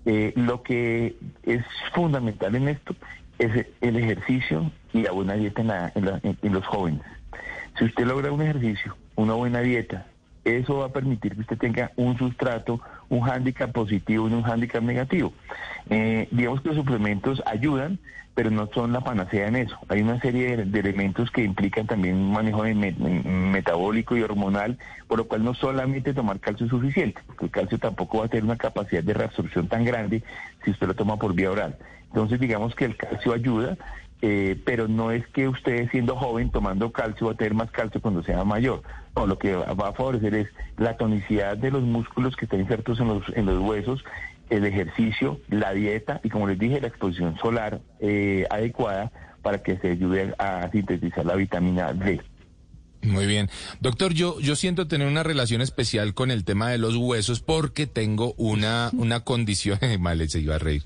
Eh, 0.05 0.33
lo 0.35 0.63
que 0.63 1.15
es 1.43 1.63
fundamental 1.93 2.55
en 2.55 2.67
esto 2.67 2.95
es 3.39 3.65
el 3.81 3.97
ejercicio 3.97 4.71
y 4.91 5.01
la 5.01 5.11
buena 5.11 5.33
dieta 5.33 5.91
en, 5.95 6.53
los 6.53 6.65
jóvenes. 6.65 7.01
Si 7.77 7.85
usted 7.85 8.05
logra 8.05 8.31
un 8.31 8.41
ejercicio, 8.41 8.95
una 9.15 9.33
buena 9.33 9.61
dieta, 9.61 10.05
eso 10.43 10.79
va 10.79 10.87
a 10.87 10.93
permitir 10.93 11.35
que 11.35 11.41
usted 11.41 11.57
tenga 11.57 11.91
un 11.95 12.17
sustrato, 12.17 12.81
un 13.09 13.21
hándicap 13.21 13.71
positivo 13.71 14.29
y 14.29 14.33
un 14.33 14.43
hándicap 14.43 14.83
negativo. 14.83 15.33
Eh, 15.89 16.27
digamos 16.31 16.61
que 16.61 16.69
los 16.69 16.77
suplementos 16.77 17.41
ayudan, 17.45 17.99
pero 18.35 18.49
no 18.49 18.67
son 18.73 18.93
la 18.93 19.01
panacea 19.01 19.47
en 19.47 19.55
eso. 19.55 19.77
Hay 19.89 20.01
una 20.01 20.19
serie 20.19 20.57
de, 20.57 20.79
elementos 20.79 21.29
que 21.29 21.43
implican 21.43 21.85
también 21.85 22.15
un 22.15 22.31
manejo 22.31 22.63
metabólico 22.63 24.17
y 24.17 24.23
hormonal, 24.23 24.77
por 25.07 25.19
lo 25.19 25.27
cual 25.27 25.43
no 25.43 25.53
solamente 25.53 26.13
tomar 26.13 26.39
calcio 26.39 26.65
es 26.65 26.71
suficiente, 26.71 27.21
porque 27.27 27.45
el 27.45 27.51
calcio 27.51 27.77
tampoco 27.77 28.19
va 28.19 28.25
a 28.25 28.29
tener 28.29 28.43
una 28.43 28.57
capacidad 28.57 29.03
de 29.03 29.13
reabsorción 29.13 29.67
tan 29.67 29.85
grande 29.85 30.23
si 30.63 30.71
usted 30.71 30.87
lo 30.87 30.95
toma 30.95 31.17
por 31.17 31.35
vía 31.35 31.51
oral. 31.51 31.77
Entonces 32.07 32.39
digamos 32.39 32.75
que 32.75 32.85
el 32.85 32.95
calcio 32.95 33.33
ayuda, 33.33 33.77
eh, 34.25 34.57
pero 34.63 34.87
no 34.87 35.11
es 35.11 35.27
que 35.27 35.49
usted 35.49 35.89
siendo 35.91 36.15
joven 36.15 36.49
tomando 36.49 36.93
calcio 36.93 37.27
va 37.27 37.33
a 37.33 37.35
tener 37.35 37.53
más 37.53 37.69
calcio 37.71 38.01
cuando 38.01 38.23
sea 38.23 38.45
mayor. 38.45 38.81
No, 39.17 39.27
lo 39.27 39.37
que 39.37 39.53
va 39.53 39.89
a 39.89 39.91
favorecer 39.91 40.33
es 40.33 40.47
la 40.77 40.95
tonicidad 40.95 41.57
de 41.57 41.69
los 41.69 41.83
músculos 41.83 42.37
que 42.37 42.45
están 42.45 42.61
insertos 42.61 43.01
en 43.01 43.09
los, 43.09 43.23
en 43.35 43.45
los 43.45 43.59
huesos 43.59 44.01
el 44.49 44.65
ejercicio, 44.65 45.41
la 45.49 45.73
dieta 45.73 46.21
y 46.23 46.29
como 46.29 46.47
les 46.47 46.57
dije, 46.57 46.79
la 46.79 46.87
exposición 46.87 47.37
solar 47.37 47.81
eh, 47.99 48.45
adecuada 48.49 49.11
para 49.41 49.61
que 49.61 49.77
se 49.79 49.91
ayude 49.91 50.33
a 50.37 50.69
sintetizar 50.71 51.25
la 51.25 51.35
vitamina 51.35 51.91
D. 51.91 52.21
Muy 53.03 53.25
bien. 53.25 53.49
Doctor, 53.81 54.13
yo, 54.13 54.39
yo 54.39 54.55
siento 54.55 54.87
tener 54.87 55.07
una 55.07 55.23
relación 55.23 55.61
especial 55.61 56.13
con 56.13 56.31
el 56.31 56.43
tema 56.45 56.69
de 56.69 56.77
los 56.77 56.95
huesos 56.95 57.41
porque 57.41 57.85
tengo 57.85 58.33
una, 58.37 58.89
una 58.93 59.21
condición, 59.21 59.79
mal 59.99 60.27
se 60.29 60.39
iba 60.39 60.55
a 60.55 60.59
reír, 60.59 60.83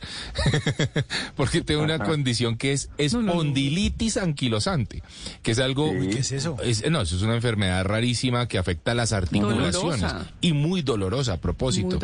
porque 1.36 1.62
tengo 1.62 1.84
una 1.84 2.00
condición 2.00 2.58
que 2.58 2.74
es 2.74 2.90
espondilitis 2.98 4.18
anquilosante, 4.18 5.04
que 5.44 5.52
es 5.52 5.60
algo... 5.60 5.92
¿Qué 5.92 6.20
es 6.20 6.32
eso? 6.32 6.58
no, 6.90 7.02
eso 7.02 7.16
es 7.16 7.22
una 7.22 7.36
enfermedad 7.36 7.86
rarísima 7.86 8.48
que 8.48 8.58
afecta 8.58 8.92
a 8.92 8.96
las 8.96 9.14
articulaciones 9.14 10.12
y 10.42 10.54
muy 10.54 10.82
dolorosa 10.82 11.34
a 11.34 11.38
propósito. 11.42 12.00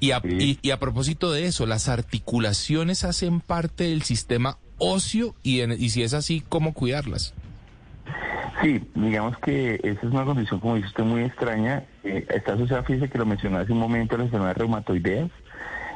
Y, 0.00 0.10
a, 0.10 0.22
y, 0.24 0.70
a 0.70 0.78
propósito 0.78 1.32
de 1.32 1.46
eso, 1.46 1.66
las 1.66 1.88
articulaciones 1.88 3.04
hacen 3.04 3.40
parte 3.40 3.84
del 3.84 4.02
sistema 4.02 4.58
óseo 4.78 5.34
y, 5.42 5.62
y 5.62 5.90
si 5.90 6.02
es 6.02 6.14
así, 6.14 6.42
¿cómo 6.48 6.74
cuidarlas? 6.74 7.34
Sí, 8.62 8.82
digamos 8.94 9.38
que 9.38 9.80
esa 9.82 10.06
es 10.06 10.12
una 10.12 10.24
condición, 10.24 10.60
como 10.60 10.74
dice 10.74 10.88
usted, 10.88 11.04
muy 11.04 11.22
extraña. 11.22 11.84
Eh, 12.04 12.26
está 12.28 12.54
asociada, 12.54 12.82
fíjese 12.82 13.08
que 13.08 13.18
lo 13.18 13.24
mencionaba 13.24 13.62
hace 13.62 13.72
un 13.72 13.78
momento, 13.78 14.16
a 14.16 14.18
las 14.18 14.26
enfermedades 14.26 14.58
reumatoideas. 14.58 15.30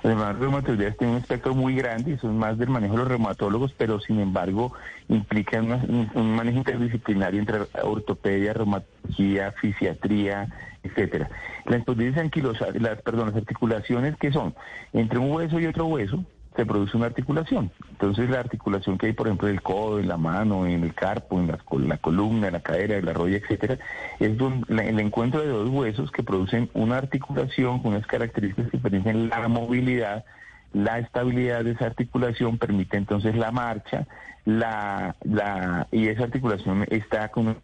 Las 0.03 0.13
enfermedades 0.13 0.39
reumatoideas 0.41 0.97
tienen 0.97 1.17
un 1.17 1.23
espectro 1.23 1.55
muy 1.55 1.75
grande 1.75 2.13
y 2.13 2.19
son 2.19 2.39
más 2.39 2.57
del 2.59 2.71
manejo 2.71 2.95
de 2.95 3.01
los 3.01 3.09
reumatólogos, 3.09 3.75
pero 3.77 4.01
sin 4.01 4.21
embargo 4.21 4.73
implican 5.09 6.11
un, 6.15 6.37
manejo 6.37 6.59
interdisciplinario 6.59 7.41
entre 7.41 7.61
ortopedia, 7.83 8.55
reumatología, 8.55 9.53
fisiatría, 9.53 10.49
etcétera. 10.83 11.29
La 11.67 11.83
anquilosa, 12.21 12.69
las, 12.79 13.03
perdón, 13.03 13.29
las 13.29 13.37
articulaciones 13.37 14.17
que 14.17 14.33
son 14.33 14.55
entre 14.93 15.19
un 15.19 15.31
hueso 15.31 15.59
y 15.61 15.67
otro 15.67 15.87
hueso, 15.87 16.25
se 16.57 16.65
produce 16.65 16.97
una 16.97 17.07
articulación. 17.07 17.71
Entonces 17.91 18.31
la 18.31 18.41
articulación 18.41 18.97
que 18.97 19.07
hay, 19.07 19.13
por 19.13 19.27
ejemplo, 19.27 19.49
en 19.49 19.55
el 19.55 19.63
codo, 19.63 19.99
en 19.99 20.09
la 20.09 20.17
mano, 20.17 20.67
en 20.67 20.85
el 20.85 20.95
carpo, 20.95 21.41
en 21.41 21.49
la, 21.49 21.99
columna, 21.99 22.47
en 22.47 22.53
la 22.53 22.61
cadera, 22.61 22.97
en 22.97 23.05
la 23.05 23.13
rodilla, 23.13 23.39
etcétera, 23.39 23.79
es 24.21 24.31
el 24.31 25.01
encuentro 25.01 25.41
de 25.41 25.49
dos 25.49 25.69
huesos 25.69 26.11
que 26.13 26.23
producen 26.23 26.71
una 26.75 26.99
articulación 26.99 27.83
con 27.83 27.93
unas 27.93 28.07
características 28.07 28.71
que 28.71 28.79
permiten 28.79 29.29
la 29.29 29.49
movilidad, 29.49 30.25
la 30.73 30.99
estabilidad 30.99 31.65
de 31.65 31.73
esa 31.73 31.87
articulación 31.87 32.59
permite 32.59 32.97
entonces 32.97 33.35
la 33.37 33.51
marcha, 33.51 34.07
la, 34.45 35.17
la 35.23 35.89
y 35.91 36.09
esa 36.09 36.25
articulación 36.25 36.87
está 36.91 37.29
con 37.31 37.57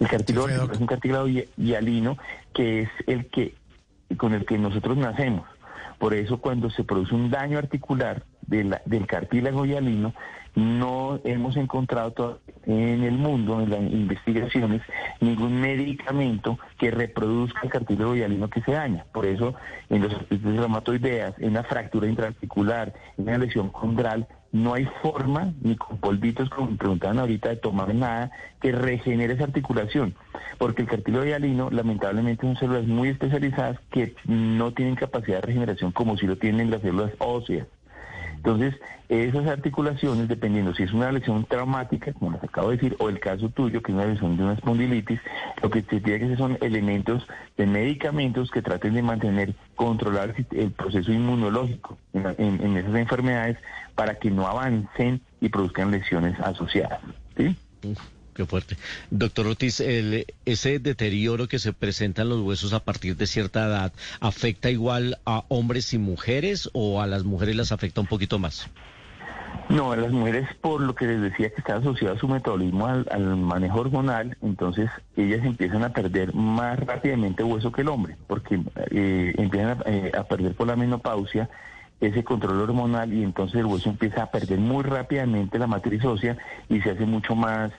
el 0.00 0.08
cartílago 0.08 0.48
es 0.48 0.78
un 0.78 0.86
cartílago 0.86 1.26
hialino 1.56 2.18
que 2.54 2.82
es 2.82 2.88
el 3.06 3.26
que 3.26 3.54
con 4.16 4.34
el 4.34 4.44
que 4.44 4.58
nosotros 4.58 4.96
nacemos. 4.96 5.46
Por 5.98 6.14
eso 6.14 6.38
cuando 6.38 6.70
se 6.70 6.84
produce 6.84 7.14
un 7.14 7.30
daño 7.30 7.58
articular 7.58 8.24
del 8.46 9.06
cartílago 9.06 9.64
hialino, 9.64 10.14
no 10.54 11.20
hemos 11.24 11.56
encontrado 11.56 12.40
en 12.64 13.02
el 13.02 13.12
mundo, 13.12 13.60
en 13.60 13.70
las 13.70 13.80
investigaciones, 13.80 14.82
ningún 15.20 15.60
medicamento 15.60 16.58
que 16.78 16.90
reproduzca 16.90 17.60
el 17.62 17.70
cartílago 17.70 18.14
hialino 18.14 18.50
que 18.50 18.60
se 18.62 18.72
daña. 18.72 19.06
Por 19.12 19.26
eso, 19.26 19.54
en 19.88 20.02
los 20.02 20.12
artritis 20.12 20.56
reumatoideas, 20.56 21.34
en 21.38 21.50
una 21.50 21.64
fractura 21.64 22.08
intraarticular, 22.08 22.92
en 23.16 23.28
una 23.28 23.38
lesión 23.38 23.70
condral, 23.70 24.26
no 24.52 24.74
hay 24.74 24.86
forma, 25.00 25.54
ni 25.62 25.76
con 25.76 25.96
polvitos, 25.96 26.50
como 26.50 26.72
me 26.72 26.76
preguntaban 26.76 27.18
ahorita, 27.18 27.48
de 27.48 27.56
tomar 27.56 27.94
nada 27.94 28.30
que 28.60 28.70
regenere 28.70 29.32
esa 29.32 29.44
articulación, 29.44 30.14
porque 30.58 30.82
el 30.82 30.88
cartílago 30.88 31.24
hialino 31.24 31.70
lamentablemente 31.70 32.46
son 32.46 32.56
células 32.56 32.86
muy 32.86 33.08
especializadas 33.08 33.78
que 33.90 34.14
no 34.26 34.72
tienen 34.72 34.94
capacidad 34.94 35.40
de 35.40 35.46
regeneración 35.46 35.92
como 35.92 36.18
si 36.18 36.26
lo 36.26 36.36
tienen 36.36 36.70
las 36.70 36.82
células 36.82 37.12
óseas. 37.18 37.66
Entonces, 38.44 38.74
esas 39.08 39.46
articulaciones, 39.46 40.26
dependiendo 40.26 40.74
si 40.74 40.82
es 40.82 40.92
una 40.92 41.12
lesión 41.12 41.44
traumática, 41.44 42.12
como 42.12 42.32
les 42.32 42.42
acabo 42.42 42.70
de 42.70 42.76
decir, 42.76 42.96
o 42.98 43.08
el 43.08 43.20
caso 43.20 43.48
tuyo, 43.50 43.80
que 43.80 43.92
es 43.92 43.94
una 43.94 44.06
lesión 44.06 44.36
de 44.36 44.42
una 44.42 44.54
espondilitis, 44.54 45.20
lo 45.62 45.70
que 45.70 45.82
se 45.82 46.00
tiene 46.00 46.18
que 46.18 46.24
hacer 46.24 46.38
son 46.38 46.58
elementos 46.60 47.24
de 47.56 47.66
medicamentos 47.66 48.50
que 48.50 48.60
traten 48.60 48.94
de 48.94 49.02
mantener 49.02 49.54
controlar 49.76 50.34
el 50.50 50.72
proceso 50.72 51.12
inmunológico 51.12 51.96
en, 52.14 52.76
esas 52.76 52.96
enfermedades 52.96 53.58
para 53.94 54.18
que 54.18 54.32
no 54.32 54.48
avancen 54.48 55.20
y 55.40 55.48
produzcan 55.48 55.92
lesiones 55.92 56.38
asociadas. 56.40 57.00
¿sí? 57.36 57.56
Qué 58.34 58.46
fuerte. 58.46 58.76
Doctor 59.10 59.46
Ortiz, 59.46 59.80
ese 59.80 60.78
deterioro 60.78 61.48
que 61.48 61.58
se 61.58 61.72
presenta 61.72 62.22
en 62.22 62.30
los 62.30 62.40
huesos 62.40 62.72
a 62.72 62.80
partir 62.80 63.16
de 63.16 63.26
cierta 63.26 63.66
edad, 63.66 63.92
¿afecta 64.20 64.70
igual 64.70 65.18
a 65.26 65.44
hombres 65.48 65.92
y 65.92 65.98
mujeres 65.98 66.70
o 66.72 67.02
a 67.02 67.06
las 67.06 67.24
mujeres 67.24 67.56
las 67.56 67.72
afecta 67.72 68.00
un 68.00 68.06
poquito 68.06 68.38
más? 68.38 68.70
No, 69.68 69.92
a 69.92 69.96
las 69.96 70.12
mujeres, 70.12 70.48
por 70.62 70.80
lo 70.80 70.94
que 70.94 71.06
les 71.06 71.20
decía 71.20 71.50
que 71.50 71.56
está 71.58 71.76
asociado 71.76 72.14
a 72.14 72.18
su 72.18 72.26
metabolismo 72.26 72.86
al, 72.86 73.36
manejo 73.36 73.80
hormonal, 73.80 74.36
entonces 74.40 74.90
ellas 75.16 75.44
empiezan 75.44 75.84
a 75.84 75.92
perder 75.92 76.34
más 76.34 76.78
rápidamente 76.80 77.44
hueso 77.44 77.70
que 77.70 77.82
el 77.82 77.88
hombre, 77.88 78.16
porque 78.26 78.60
eh, 78.90 79.34
empiezan 79.36 79.78
a, 79.78 79.90
eh, 79.90 80.12
a 80.16 80.24
perder 80.24 80.54
por 80.54 80.66
la 80.66 80.76
menopausia 80.76 81.50
ese 82.00 82.24
control 82.24 82.60
hormonal 82.60 83.12
y 83.12 83.22
entonces 83.22 83.60
el 83.60 83.66
hueso 83.66 83.90
empieza 83.90 84.24
a 84.24 84.30
perder 84.30 84.58
muy 84.58 84.82
rápidamente 84.82 85.58
la 85.58 85.66
matriz 85.66 86.04
ósea 86.04 86.36
y 86.68 86.80
se 86.80 86.90
hace 86.90 87.06
mucho 87.06 87.36
más 87.36 87.72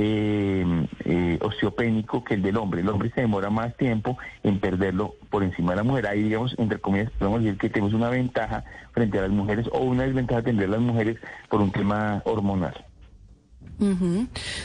eh, 0.00 0.86
eh, 1.04 1.38
osteopénico 1.42 2.22
que 2.22 2.34
el 2.34 2.42
del 2.42 2.56
hombre. 2.56 2.82
El 2.82 2.88
hombre 2.88 3.10
se 3.14 3.22
demora 3.22 3.50
más 3.50 3.76
tiempo 3.76 4.16
en 4.44 4.60
perderlo 4.60 5.16
por 5.28 5.42
encima 5.42 5.72
de 5.72 5.76
la 5.78 5.82
mujer. 5.82 6.06
Ahí, 6.06 6.22
digamos, 6.22 6.54
entre 6.56 6.78
comillas, 6.78 7.10
podemos 7.18 7.42
decir 7.42 7.58
que 7.58 7.68
tenemos 7.68 7.94
una 7.94 8.08
ventaja 8.08 8.64
frente 8.92 9.18
a 9.18 9.22
las 9.22 9.30
mujeres 9.30 9.66
o 9.72 9.80
una 9.80 10.04
desventaja 10.04 10.42
tener 10.42 10.68
las 10.68 10.80
mujeres 10.80 11.16
por 11.48 11.60
un 11.60 11.72
tema 11.72 12.22
hormonal. 12.24 12.87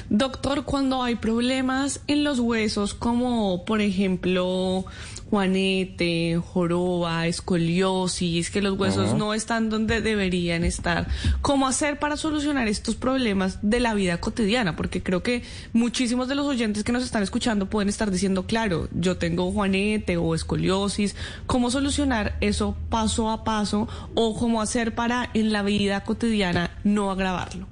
Doctor, 0.10 0.64
cuando 0.66 1.04
hay 1.04 1.16
problemas 1.16 2.02
en 2.08 2.24
los 2.24 2.40
huesos, 2.40 2.94
como 2.94 3.64
por 3.64 3.82
ejemplo 3.82 4.86
juanete, 5.30 6.40
joroba, 6.54 7.26
escoliosis, 7.26 8.52
que 8.52 8.62
los 8.62 8.78
huesos 8.78 9.16
no 9.16 9.34
están 9.34 9.70
donde 9.70 10.00
deberían 10.02 10.64
estar, 10.64 11.08
¿cómo 11.42 11.68
hacer 11.68 11.98
para 11.98 12.18
solucionar 12.18 12.68
estos 12.68 12.96
problemas 12.96 13.58
de 13.64 13.80
la 13.80 13.96
vida 13.96 14.20
cotidiana? 14.20 14.76
Porque 14.76 15.02
creo 15.02 15.24
que 15.24 15.44
muchísimos 15.74 16.28
de 16.28 16.36
los 16.36 16.46
oyentes 16.46 16.84
que 16.84 16.92
nos 16.92 17.04
están 17.04 17.24
escuchando 17.24 17.68
pueden 17.68 17.90
estar 17.90 18.12
diciendo, 18.12 18.46
claro, 18.46 18.90
yo 18.94 19.18
tengo 19.18 19.52
juanete 19.52 20.18
o 20.18 20.36
escoliosis, 20.36 21.16
¿cómo 21.48 21.72
solucionar 21.72 22.38
eso 22.40 22.78
paso 22.90 23.32
a 23.32 23.44
paso 23.44 23.88
o 24.14 24.38
cómo 24.38 24.62
hacer 24.62 24.94
para 24.94 25.32
en 25.34 25.52
la 25.52 25.64
vida 25.64 26.04
cotidiana 26.04 26.70
no 26.84 27.10
agravarlo? 27.10 27.66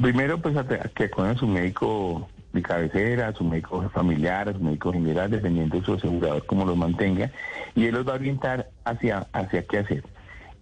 Primero, 0.00 0.38
pues 0.38 0.56
que 0.94 1.04
acudan 1.04 1.36
a 1.36 1.38
su 1.38 1.46
médico 1.46 2.28
de 2.52 2.62
cabecera, 2.62 3.28
a 3.28 3.32
su 3.32 3.44
médico 3.44 3.88
familiar, 3.90 4.48
a 4.48 4.52
su 4.52 4.60
médico 4.60 4.92
general, 4.92 5.30
dependiendo 5.30 5.78
de 5.78 5.84
su 5.84 5.94
asegurador, 5.94 6.44
como 6.46 6.64
los 6.64 6.76
mantenga, 6.76 7.30
y 7.74 7.86
él 7.86 7.94
los 7.94 8.06
va 8.06 8.12
a 8.12 8.16
orientar 8.16 8.68
hacia, 8.84 9.26
hacia 9.32 9.66
qué 9.66 9.78
hacer. 9.78 10.04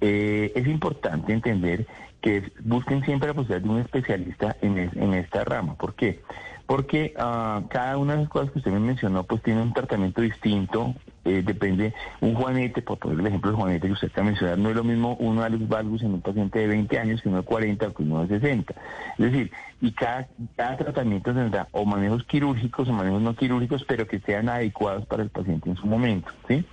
Eh, 0.01 0.53
es 0.55 0.67
importante 0.67 1.33
entender 1.33 1.87
que 2.21 2.53
busquen 2.63 3.05
siempre 3.05 3.29
la 3.29 3.35
posibilidad 3.35 3.63
de 3.63 3.69
un 3.69 3.81
especialista 3.81 4.57
en, 4.63 4.79
en 4.79 5.15
esta 5.15 5.45
rama. 5.45 5.75
¿Por 5.75 5.95
qué? 5.95 6.21
Porque 6.67 7.15
ah, 7.19 7.63
cada 7.69 7.99
una 7.99 8.15
de 8.15 8.21
las 8.21 8.29
cosas 8.29 8.53
que 8.53 8.59
usted 8.59 8.71
me 8.71 8.79
mencionó, 8.79 9.25
pues 9.25 9.43
tiene 9.43 9.63
un 9.63 9.73
tratamiento 9.73 10.21
distinto, 10.21 10.95
eh, 11.25 11.43
depende, 11.45 11.93
un 12.21 12.35
juanete, 12.35 12.83
por 12.83 12.99
poner 12.99 13.21
el 13.21 13.27
ejemplo 13.27 13.51
del 13.51 13.61
juanete 13.61 13.87
que 13.87 13.93
usted 13.93 14.09
está 14.09 14.23
mencionando, 14.23 14.63
no 14.63 14.71
es 14.71 14.77
lo 14.77 14.85
mismo 14.85 15.17
uno 15.21 15.43
alus 15.43 15.69
valgus 15.69 16.03
en 16.03 16.15
un 16.15 16.21
paciente 16.21 16.61
de 16.61 16.67
20 16.67 16.99
años 16.99 17.23
que 17.23 17.29
uno 17.29 17.39
de 17.39 17.45
40 17.45 17.89
o 17.89 17.95
que 17.95 18.03
uno 18.03 18.27
de 18.27 18.41
60. 18.41 18.75
Es 19.19 19.19
decir, 19.19 19.51
y 19.83 19.93
cada, 19.93 20.29
cada 20.57 20.77
tratamiento 20.77 21.33
tendrá 21.33 21.69
o 21.73 21.85
manejos 21.85 22.25
quirúrgicos 22.25 22.89
o 22.89 22.93
manejos 22.93 23.23
no 23.23 23.35
quirúrgicos, 23.35 23.85
pero 23.85 24.07
que 24.07 24.21
sean 24.21 24.49
adecuados 24.49 25.07
para 25.07 25.23
el 25.23 25.31
paciente 25.31 25.71
en 25.71 25.77
su 25.77 25.87
momento. 25.87 26.31
¿sí? 26.49 26.65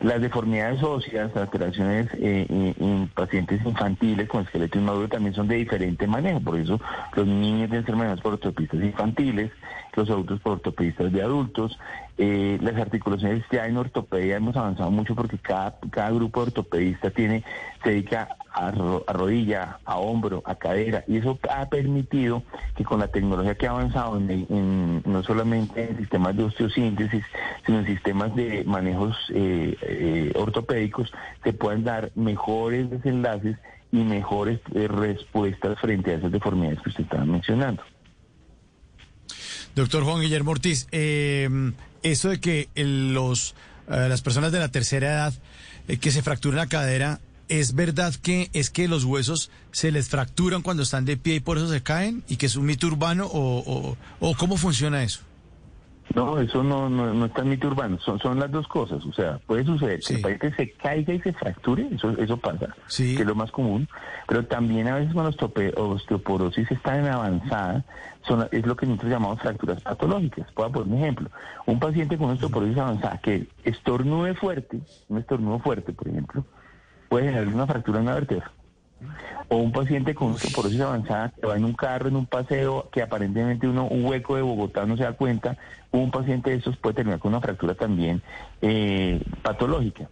Las 0.00 0.20
deformidades 0.20 0.82
óseas, 0.82 1.34
alteraciones 1.36 2.08
eh, 2.14 2.46
eh, 2.48 2.74
en 2.78 3.08
pacientes 3.08 3.64
infantiles 3.64 4.28
con 4.28 4.42
esqueleto 4.42 4.78
inmaduro 4.78 5.08
también 5.08 5.34
son 5.34 5.48
de 5.48 5.56
diferente 5.56 6.06
manejo, 6.06 6.40
por 6.40 6.58
eso 6.58 6.80
los 7.14 7.26
niños 7.26 7.70
deben 7.70 7.84
ser 7.84 7.96
manejados 7.96 8.22
por 8.22 8.32
ortopedistas 8.34 8.82
infantiles, 8.82 9.50
los 9.94 10.10
adultos 10.10 10.40
por 10.40 10.52
ortopedistas 10.54 11.12
de 11.12 11.22
adultos, 11.22 11.78
eh, 12.20 12.58
las 12.60 12.76
articulaciones 12.76 13.44
ya 13.50 13.66
en 13.66 13.76
ortopedia 13.76 14.36
hemos 14.36 14.56
avanzado 14.56 14.90
mucho 14.90 15.14
porque 15.14 15.38
cada, 15.38 15.78
cada 15.90 16.10
grupo 16.10 16.40
de 16.40 16.46
ortopedista 16.48 17.10
tiene, 17.10 17.44
se 17.84 17.90
dedica 17.90 18.36
a, 18.52 18.72
rodilla, 18.72 19.78
a 19.84 19.98
hombro, 19.98 20.42
a 20.44 20.56
cadera, 20.56 21.04
y 21.06 21.18
eso 21.18 21.38
ha 21.48 21.68
permitido 21.68 22.42
que 22.74 22.84
con 22.84 22.98
la 22.98 23.06
tecnología 23.06 23.54
que 23.54 23.68
ha 23.68 23.70
avanzado 23.70 24.16
en, 24.18 25.02
no 25.06 25.22
solamente 25.22 25.90
en 25.90 25.96
sistemas 25.96 26.36
de 26.36 26.42
osteosíntesis, 26.42 27.24
sino 27.64 27.78
en 27.78 27.86
sistemas 27.86 28.34
de 28.34 28.64
manejos 28.64 29.16
eh, 29.32 29.76
eh, 29.80 30.32
ortopédicos, 30.34 31.12
se 31.44 31.52
puedan 31.52 31.84
dar 31.84 32.10
mejores 32.16 32.90
desenlaces 32.90 33.56
y 33.92 33.98
mejores 33.98 34.60
respuestas 34.72 35.78
frente 35.78 36.10
a 36.10 36.14
esas 36.14 36.32
deformidades 36.32 36.80
que 36.82 36.88
usted 36.90 37.04
estaba 37.04 37.24
mencionando. 37.24 37.82
Doctor 39.74 40.04
Juan 40.04 40.20
Guillermo 40.20 40.52
Ortiz, 40.52 40.88
eh, 40.92 41.48
eso 42.02 42.30
de 42.30 42.40
que 42.40 42.68
los, 42.74 43.54
eh, 43.88 44.06
las 44.08 44.22
personas 44.22 44.52
de 44.52 44.58
la 44.58 44.68
tercera 44.68 45.08
edad 45.08 45.34
eh, 45.86 45.98
que 45.98 46.10
se 46.10 46.22
fracturan 46.22 46.58
la 46.58 46.66
cadera, 46.66 47.20
¿es 47.48 47.74
verdad 47.74 48.14
que 48.14 48.50
es 48.52 48.70
que 48.70 48.88
los 48.88 49.04
huesos 49.04 49.50
se 49.70 49.92
les 49.92 50.08
fracturan 50.08 50.62
cuando 50.62 50.82
están 50.82 51.04
de 51.04 51.16
pie 51.16 51.36
y 51.36 51.40
por 51.40 51.58
eso 51.58 51.68
se 51.68 51.82
caen? 51.82 52.24
¿Y 52.28 52.36
que 52.36 52.46
es 52.46 52.56
un 52.56 52.66
mito 52.66 52.86
urbano 52.86 53.26
o, 53.30 53.96
o 54.20 54.34
cómo 54.36 54.56
funciona 54.56 55.02
eso? 55.02 55.20
No, 56.14 56.38
eso 56.40 56.62
no, 56.62 56.88
no, 56.88 57.26
está 57.26 57.42
en 57.42 57.50
mito 57.50 57.68
urbano, 57.68 57.98
son, 58.00 58.18
son 58.18 58.40
las 58.40 58.50
dos 58.50 58.66
cosas, 58.66 59.04
o 59.04 59.12
sea, 59.12 59.38
puede 59.46 59.64
suceder 59.64 60.00
que 60.00 60.14
el 60.14 60.20
paciente 60.22 60.54
se 60.56 60.70
caiga 60.72 61.12
y 61.12 61.20
se 61.20 61.32
fracture, 61.34 61.86
eso, 61.92 62.10
eso 62.12 62.36
pasa, 62.38 62.74
que 62.96 63.12
es 63.12 63.26
lo 63.26 63.34
más 63.34 63.50
común, 63.50 63.86
pero 64.26 64.44
también 64.46 64.88
a 64.88 64.94
veces 64.96 65.12
cuando 65.12 65.36
osteoporosis 65.76 66.70
está 66.70 66.98
en 66.98 67.06
avanzada, 67.08 67.84
son, 68.28 68.48
es 68.52 68.66
lo 68.66 68.76
que 68.76 68.86
nosotros 68.86 69.10
llamamos 69.10 69.40
fracturas 69.40 69.80
patológicas. 69.80 70.50
Puedo 70.52 70.70
poner 70.70 70.88
un 70.88 70.98
ejemplo, 71.02 71.30
un 71.66 71.80
paciente 71.80 72.16
con 72.16 72.30
osteoporosis 72.30 72.78
avanzada 72.78 73.18
que 73.18 73.48
estornude 73.64 74.34
fuerte, 74.34 74.80
un 75.08 75.18
estornudo 75.18 75.58
fuerte, 75.58 75.92
por 75.92 76.08
ejemplo, 76.08 76.44
puede 77.08 77.26
generar 77.26 77.48
una 77.48 77.66
fractura 77.66 78.00
en 78.00 78.06
la 78.06 78.14
vértebra 78.14 78.52
o 79.48 79.56
un 79.56 79.72
paciente 79.72 80.14
con 80.14 80.32
osteoporosis 80.32 80.80
avanzada 80.80 81.30
que 81.30 81.46
va 81.46 81.56
en 81.56 81.64
un 81.64 81.72
carro, 81.72 82.08
en 82.08 82.16
un 82.16 82.26
paseo, 82.26 82.88
que 82.92 83.00
aparentemente 83.00 83.66
uno, 83.66 83.86
un 83.86 84.04
hueco 84.04 84.36
de 84.36 84.42
Bogotá 84.42 84.84
no 84.84 84.96
se 84.96 85.04
da 85.04 85.12
cuenta, 85.12 85.56
un 85.90 86.10
paciente 86.10 86.50
de 86.50 86.56
esos 86.56 86.76
puede 86.76 86.96
terminar 86.96 87.18
con 87.18 87.32
una 87.32 87.40
fractura 87.40 87.74
también 87.74 88.22
eh, 88.60 89.22
patológica. 89.42 90.08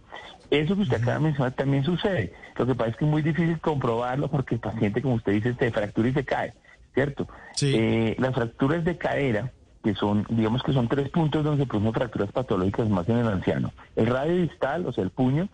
Eso 0.49 0.75
que 0.75 0.81
usted 0.81 0.97
acaba 0.97 1.15
de 1.15 1.19
mencionar 1.19 1.51
también 1.51 1.83
sucede. 1.83 2.33
Lo 2.55 2.65
que 2.65 2.73
pasa 2.73 2.91
es 2.91 2.95
que 2.95 3.05
es 3.05 3.11
muy 3.11 3.21
difícil 3.21 3.59
comprobarlo 3.59 4.29
porque 4.29 4.55
el 4.55 4.61
paciente, 4.61 5.01
como 5.01 5.15
usted 5.15 5.33
dice, 5.33 5.53
se 5.53 5.71
fractura 5.71 6.07
y 6.07 6.13
se 6.13 6.25
cae, 6.25 6.53
¿cierto? 6.97 7.27
Eh, 7.61 8.15
las 8.17 8.33
fracturas 8.33 8.83
de 8.83 8.97
cadera, 8.97 9.51
que 9.83 9.93
son, 9.93 10.25
digamos 10.29 10.63
que 10.63 10.73
son 10.73 10.87
tres 10.87 11.09
puntos 11.09 11.43
donde 11.43 11.63
se 11.63 11.69
producen 11.69 11.93
fracturas 11.93 12.31
patológicas 12.31 12.89
más 12.89 13.07
en 13.07 13.17
el 13.17 13.27
anciano. 13.27 13.71
El 13.95 14.07
radio 14.07 14.35
distal, 14.41 14.87
o 14.87 14.91
sea, 14.91 15.03
el 15.03 15.11
puño, 15.11 15.47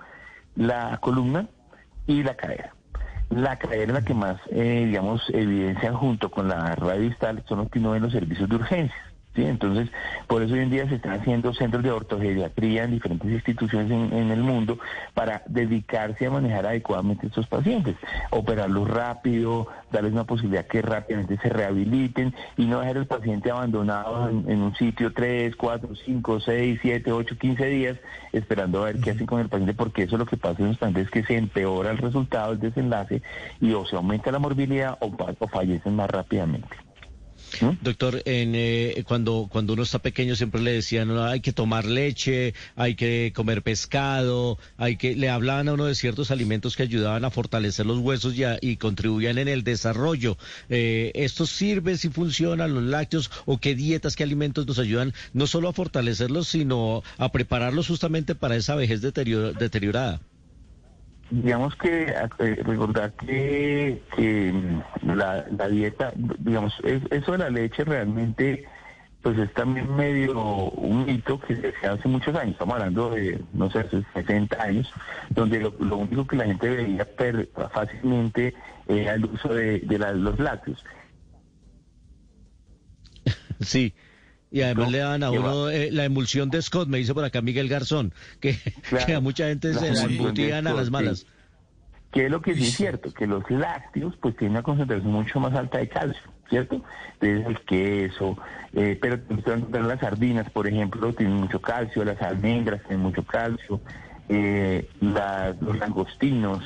la 0.55 0.99
columna 1.01 1.49
y 2.07 2.23
la 2.23 2.35
cadera. 2.35 2.73
La 3.29 3.59
cadera 3.59 3.83
es 3.83 3.93
la 3.93 4.05
que 4.05 4.13
más, 4.13 4.39
eh, 4.51 4.85
digamos, 4.85 5.21
evidencia 5.33 5.91
junto 5.91 6.31
con 6.31 6.47
la 6.47 6.75
radio 6.75 7.01
distal 7.01 7.43
son 7.45 7.57
los 7.57 7.69
que 7.69 7.81
no 7.81 7.91
ven 7.91 8.03
los 8.03 8.13
servicios 8.13 8.47
de 8.47 8.55
urgencias. 8.55 9.12
¿Sí? 9.35 9.43
Entonces, 9.45 9.89
por 10.27 10.41
eso 10.41 10.53
hoy 10.53 10.61
en 10.61 10.69
día 10.69 10.87
se 10.87 10.95
están 10.95 11.19
haciendo 11.19 11.53
centros 11.53 11.83
de 11.83 11.91
ortogeriatría 11.91 12.83
en 12.83 12.91
diferentes 12.91 13.29
instituciones 13.31 13.91
en, 13.91 14.31
el 14.31 14.41
mundo 14.41 14.79
para 15.13 15.43
dedicarse 15.47 16.25
a 16.25 16.31
manejar 16.31 16.65
adecuadamente 16.65 17.25
a 17.25 17.29
estos 17.29 17.47
pacientes, 17.47 17.95
operarlos 18.31 18.89
rápido, 18.89 19.67
darles 19.91 20.13
una 20.13 20.23
posibilidad 20.23 20.65
que 20.65 20.81
rápidamente 20.81 21.37
se 21.37 21.49
rehabiliten 21.49 22.33
y 22.57 22.65
no 22.65 22.79
dejar 22.79 22.97
al 22.97 23.05
paciente 23.05 23.51
abandonado 23.51 24.29
en, 24.29 24.61
un 24.61 24.75
sitio 24.75 25.13
3, 25.13 25.55
4, 25.55 25.89
5, 25.95 26.39
6, 26.39 26.79
7, 26.81 27.11
8, 27.11 27.37
15 27.37 27.65
días 27.67 27.97
esperando 28.31 28.81
a 28.81 28.85
ver 28.85 28.99
qué 28.99 29.11
hacen 29.11 29.25
con 29.25 29.39
el 29.39 29.49
paciente, 29.49 29.73
porque 29.73 30.03
eso 30.03 30.17
lo 30.17 30.25
que 30.25 30.37
pasa 30.37 30.61
en 30.61 30.69
los 30.69 30.77
pacientes 30.77 31.05
es 31.05 31.11
que 31.11 31.23
se 31.23 31.37
empeora 31.37 31.91
el 31.91 31.97
resultado, 31.97 32.53
el 32.53 32.59
desenlace 32.59 33.21
y 33.59 33.73
o 33.73 33.85
se 33.85 33.95
aumenta 33.95 34.31
la 34.31 34.39
morbilidad 34.39 34.97
o, 34.99 35.15
o 35.39 35.47
fallecen 35.47 35.95
más 35.95 36.09
rápidamente. 36.09 36.92
Doctor, 37.81 38.21
en, 38.25 38.53
eh, 38.55 39.03
cuando, 39.07 39.47
cuando 39.51 39.73
uno 39.73 39.83
está 39.83 39.99
pequeño 39.99 40.35
siempre 40.35 40.61
le 40.61 40.71
decían 40.71 41.11
hay 41.17 41.41
que 41.41 41.53
tomar 41.53 41.85
leche, 41.85 42.53
hay 42.75 42.95
que 42.95 43.31
comer 43.35 43.61
pescado, 43.61 44.57
hay 44.77 44.97
que 44.97 45.15
le 45.15 45.29
hablaban 45.29 45.69
a 45.69 45.73
uno 45.73 45.85
de 45.85 45.95
ciertos 45.95 46.31
alimentos 46.31 46.75
que 46.75 46.83
ayudaban 46.83 47.25
a 47.25 47.29
fortalecer 47.29 47.85
los 47.85 47.99
huesos 47.99 48.35
y, 48.35 48.43
y 48.61 48.77
contribuían 48.77 49.37
en 49.37 49.47
el 49.47 49.63
desarrollo. 49.63 50.37
Eh, 50.69 51.11
¿Esto 51.15 51.45
sirve 51.45 51.97
si 51.97 52.09
funcionan 52.09 52.73
los 52.73 52.83
lácteos 52.83 53.31
o 53.45 53.57
qué 53.57 53.75
dietas, 53.75 54.15
qué 54.15 54.23
alimentos 54.23 54.67
nos 54.67 54.79
ayudan 54.79 55.13
no 55.33 55.47
solo 55.47 55.69
a 55.69 55.73
fortalecerlos, 55.73 56.47
sino 56.47 57.03
a 57.17 57.31
prepararlos 57.31 57.87
justamente 57.87 58.35
para 58.35 58.55
esa 58.55 58.75
vejez 58.75 59.01
deteriorada? 59.01 60.21
Digamos 61.29 61.75
que 61.75 62.03
eh, 62.03 62.55
recordar 62.63 63.13
que, 63.13 64.01
mm, 65.01 65.11
la, 65.11 65.43
dieta, 65.69 66.13
digamos, 66.39 66.73
eso 66.83 67.31
de 67.31 67.37
la 67.37 67.49
leche 67.49 67.83
realmente 67.83 68.65
pues 69.23 69.39
es 69.39 69.53
también 69.53 69.95
medio 69.95 70.37
un 70.71 71.05
mito 71.05 71.39
que 71.39 71.55
se 71.55 71.87
hace 71.87 72.09
muchos 72.09 72.35
años, 72.35 72.51
estamos 72.51 72.75
hablando 72.75 73.09
de, 73.11 73.41
no 73.53 73.71
sé, 73.71 73.85
60 74.13 74.61
años, 74.61 74.91
donde 75.29 75.61
lo, 75.61 75.97
único 75.97 76.27
que 76.27 76.35
la 76.35 76.45
gente 76.45 76.69
veía 76.69 77.07
fácilmente 77.73 78.53
era 78.85 79.13
el 79.13 79.25
uso 79.25 79.53
de, 79.53 79.81
los 80.15 80.37
lácteos. 80.39 80.83
Sí. 83.61 83.93
Y 84.53 84.61
además 84.61 84.91
le 84.91 84.99
dan 84.99 85.23
a 85.23 85.31
uno 85.31 85.67
eh, 85.71 85.89
la 85.91 86.05
emulsión 86.05 86.51
de 86.51 86.61
Scott, 86.61 86.87
me 86.87 86.99
dice 86.99 87.15
por 87.15 87.25
acá 87.25 87.41
Miguel 87.41 87.67
Garzón, 87.67 88.13
que, 88.39 88.55
a 89.15 89.19
mucha 89.19 89.47
gente 89.47 89.73
se 89.73 89.91
la 89.91 90.03
embutían 90.03 90.67
a 90.67 90.75
las 90.75 90.91
malas. 90.91 91.25
Que 92.11 92.25
es 92.25 92.31
lo 92.31 92.39
que 92.39 92.53
sí 92.53 92.65
es 92.65 92.75
cierto, 92.75 93.11
que 93.11 93.25
los 93.25 93.49
lácteos 93.49 94.15
pues 94.21 94.37
tienen 94.37 94.51
una 94.51 94.61
concentración 94.61 95.11
mucho 95.11 95.39
más 95.39 95.55
alta 95.55 95.79
de 95.79 95.89
calcio, 95.89 96.21
¿cierto? 96.51 96.83
Entonces 97.19 97.47
el 97.47 97.65
queso, 97.65 98.37
eh, 98.73 98.95
pero 99.01 99.19
las 99.87 99.99
sardinas, 99.99 100.47
por 100.51 100.67
ejemplo, 100.67 101.11
tienen 101.13 101.37
mucho 101.37 101.59
calcio, 101.59 102.05
las 102.05 102.21
almendras 102.21 102.83
tienen 102.83 102.99
mucho 102.99 103.23
calcio, 103.23 103.81
eh, 104.29 104.87
los 105.01 105.79
langostinos, 105.79 106.63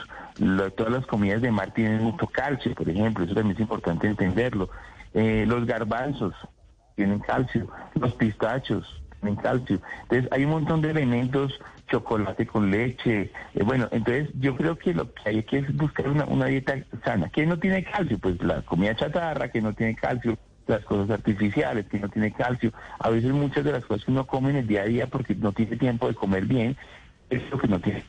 todas 0.76 0.91
las 0.91 1.06
comidas 1.06 1.41
de 1.41 1.52
mar 1.52 1.73
tienen 1.73 2.04
mucho 2.04 2.28
calcio, 2.28 2.76
por 2.76 2.89
ejemplo, 2.89 3.23
eso 3.23 3.34
también 3.34 3.56
es 3.56 3.62
importante 3.62 4.08
entenderlo. 4.08 4.69
Eh, 5.13 5.45
los 5.47 5.65
garbanzos 5.65 6.36
tienen 6.98 7.20
calcio, 7.20 7.68
los 7.94 8.14
pistachos 8.16 9.02
tienen 9.22 9.38
calcio. 9.38 9.80
Entonces 10.04 10.28
hay 10.32 10.44
un 10.46 10.52
montón 10.52 10.82
de 10.82 10.90
elementos, 10.90 11.58
chocolate 11.88 12.46
con 12.48 12.70
leche. 12.72 13.32
Eh, 13.54 13.64
bueno, 13.64 13.88
entonces 13.92 14.30
yo 14.40 14.58
creo 14.58 14.76
que 14.78 14.94
lo 14.94 15.14
que 15.14 15.30
hay 15.30 15.44
que 15.44 15.62
buscar 15.62 16.10
una, 16.10 16.26
una 16.26 16.48
dieta 16.48 16.76
sana. 17.06 17.30
¿Qué 17.30 17.46
no 17.46 17.58
tiene 17.58 17.84
calcio? 17.84 18.18
Pues 18.18 18.42
la 18.42 18.64
comida 18.64 18.96
chatarra, 18.96 19.50
que 19.50 19.62
no 19.62 19.74
tiene 19.74 19.96
calcio, 19.96 20.38
las 20.66 20.84
cosas 20.86 21.12
artificiales, 21.12 21.86
que 21.86 22.00
no 22.00 22.10
tiene 22.10 22.32
calcio. 22.34 22.74
A 23.00 23.10
veces 23.10 23.32
muchas 23.32 23.64
de 23.64 23.74
las 23.74 23.86
cosas 23.86 24.04
que 24.04 24.12
uno 24.12 24.26
come 24.26 24.50
en 24.50 24.58
el 24.58 24.68
día 24.68 24.82
a 24.82 24.86
día 24.86 25.08
porque 25.08 25.36
no 25.36 25.52
tiene 25.54 25.78
tiempo 25.78 26.08
de 26.08 26.16
comer 26.16 26.46
bien, 26.46 26.76
es 27.30 27.48
lo 27.52 27.60
que 27.60 27.68
no 27.68 27.80
tiene. 27.80 28.04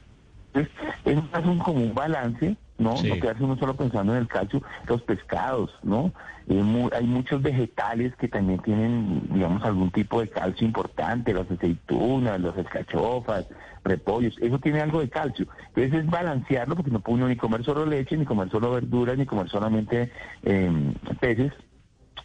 Entonces, 0.55 0.72
es 1.05 1.44
un, 1.44 1.59
como 1.59 1.85
un 1.85 1.94
balance, 1.94 2.57
¿no? 2.78 2.94
No 2.94 3.14
quedarse 3.20 3.44
uno 3.44 3.56
solo 3.58 3.74
pensando 3.74 4.14
en 4.14 4.20
el 4.20 4.28
calcio, 4.28 4.62
los 4.86 5.02
pescados, 5.02 5.70
¿no? 5.82 6.12
Eh, 6.48 6.88
hay 6.96 7.06
muchos 7.06 7.42
vegetales 7.42 8.14
que 8.16 8.28
también 8.28 8.60
tienen, 8.60 9.22
digamos, 9.32 9.62
algún 9.64 9.90
tipo 9.90 10.20
de 10.20 10.28
calcio 10.28 10.66
importante, 10.66 11.34
las 11.34 11.50
aceitunas, 11.50 12.40
las 12.40 12.56
escachofas, 12.56 13.46
repollos, 13.84 14.36
eso 14.40 14.58
tiene 14.58 14.80
algo 14.80 15.00
de 15.00 15.10
calcio. 15.10 15.46
Entonces 15.68 16.04
es 16.04 16.06
balancearlo 16.06 16.76
porque 16.76 16.90
no 16.90 17.00
puede 17.00 17.18
uno 17.18 17.28
ni 17.28 17.36
comer 17.36 17.64
solo 17.64 17.84
leche, 17.84 18.16
ni 18.16 18.24
comer 18.24 18.50
solo 18.50 18.70
verduras, 18.70 19.18
ni 19.18 19.26
comer 19.26 19.48
solamente 19.48 20.10
eh, 20.44 20.94
peces, 21.20 21.52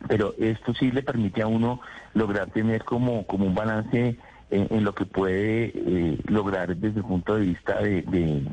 pero 0.08 0.34
esto 0.38 0.74
sí 0.74 0.92
le 0.92 1.04
permite 1.04 1.42
a 1.42 1.48
uno 1.48 1.80
lograr 2.14 2.52
tener 2.52 2.84
como, 2.84 3.26
como 3.26 3.46
un 3.46 3.56
balance 3.56 4.18
en, 4.50 4.84
lo 4.84 4.94
que 4.94 5.06
puede 5.06 5.72
eh, 5.74 6.20
lograr 6.26 6.76
desde 6.76 7.00
el 7.00 7.06
punto 7.06 7.36
de 7.36 7.42
vista 7.42 7.80
de, 7.82 8.44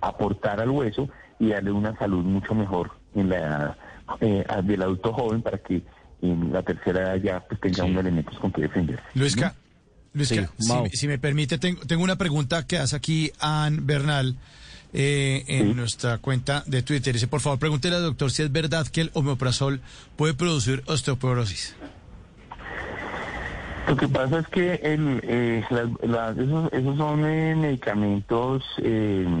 aportar 0.00 0.60
al 0.60 0.70
hueso 0.70 1.08
y 1.38 1.48
darle 1.48 1.72
una 1.72 1.96
salud 1.98 2.24
mucho 2.24 2.54
mejor 2.54 2.90
en 3.14 3.28
la 3.28 3.76
eh, 4.20 4.44
del 4.64 4.82
adulto 4.82 5.12
joven 5.12 5.42
para 5.42 5.58
que 5.58 5.82
en 6.22 6.52
la 6.52 6.62
tercera 6.62 7.14
edad 7.14 7.22
ya 7.22 7.40
pues, 7.40 7.60
tenga 7.60 7.84
unos 7.84 8.00
elementos 8.00 8.38
con 8.38 8.52
que 8.52 8.62
defenderse. 8.62 9.02
Luisca, 9.14 9.54
Luisca 10.14 10.50
si, 10.92 11.06
me 11.06 11.18
permite, 11.18 11.58
tengo, 11.58 11.82
tengo 11.86 12.02
una 12.02 12.16
pregunta 12.16 12.66
que 12.66 12.78
hace 12.78 12.96
aquí 12.96 13.32
Ann 13.40 13.86
Bernal. 13.86 14.36
Eh, 14.94 15.44
en 15.48 15.76
nuestra 15.76 16.16
cuenta 16.16 16.64
de 16.64 16.82
Twitter. 16.82 17.12
Dice, 17.12 17.28
por 17.28 17.42
favor, 17.42 17.58
pregúntele 17.58 17.96
al 17.96 18.02
doctor 18.02 18.30
si 18.30 18.42
es 18.42 18.50
verdad 18.50 18.88
que 18.88 19.02
el 19.02 19.10
omeprazol 19.12 19.82
puede 20.16 20.32
producir 20.32 20.82
osteoporosis. 20.86 21.76
Lo 23.88 23.96
que 23.96 24.08
pasa 24.08 24.40
es 24.40 24.46
que 24.48 24.74
el, 24.82 25.20
eh, 25.24 25.64
esos, 25.68 26.96
son 26.96 27.24
eh, 27.24 27.54
medicamentos, 27.56 28.64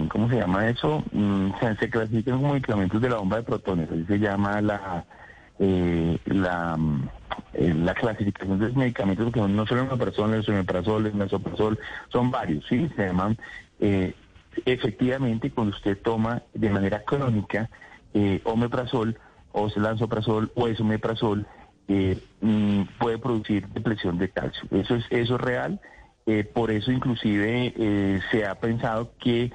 ¿cómo 0.08 0.28
se 0.28 0.36
llama 0.36 0.68
eso? 0.68 1.04
Mm, 1.12 1.50
se, 1.78 1.90
clasifican 1.90 2.38
como 2.38 2.54
medicamentos 2.54 3.00
de 3.00 3.10
la 3.10 3.16
bomba 3.16 3.36
de 3.36 3.42
protones, 3.42 3.90
así 3.90 4.04
se 4.06 4.18
llama 4.18 4.60
la 4.60 5.04
la, 5.58 6.78
la 7.52 7.94
clasificación 7.94 8.60
de 8.60 8.66
esos 8.66 8.76
medicamentos, 8.76 9.32
que 9.32 9.40
no 9.40 9.66
solo 9.66 9.82
omeprazol, 9.82 10.32
el 10.32 10.48
omeprazol, 10.48 11.12
mesoprazol, 11.12 11.78
son 12.08 12.30
varios, 12.30 12.64
¿sí? 12.68 12.88
Se 12.94 13.06
llaman 13.06 13.36
efectivamente 14.64 15.50
cuando 15.50 15.76
usted 15.76 15.98
toma 15.98 16.42
de 16.54 16.70
manera 16.70 17.02
crónica 17.04 17.68
eh, 18.14 18.40
omeprazol 18.44 19.18
o 19.52 19.68
lansoprazol 19.76 20.50
o 20.54 20.68
esomeprazol, 20.68 21.46
eh, 21.88 22.18
mm, 22.40 22.82
puede 22.98 23.18
producir 23.18 23.66
depresión 23.68 24.18
de 24.18 24.28
calcio. 24.28 24.68
Eso 24.70 24.94
es, 24.96 25.04
eso 25.10 25.34
es 25.36 25.40
real. 25.40 25.80
Eh, 26.26 26.44
por 26.44 26.70
eso 26.70 26.92
inclusive 26.92 27.72
eh, 27.76 28.20
se 28.30 28.46
ha 28.46 28.54
pensado 28.56 29.12
que 29.18 29.50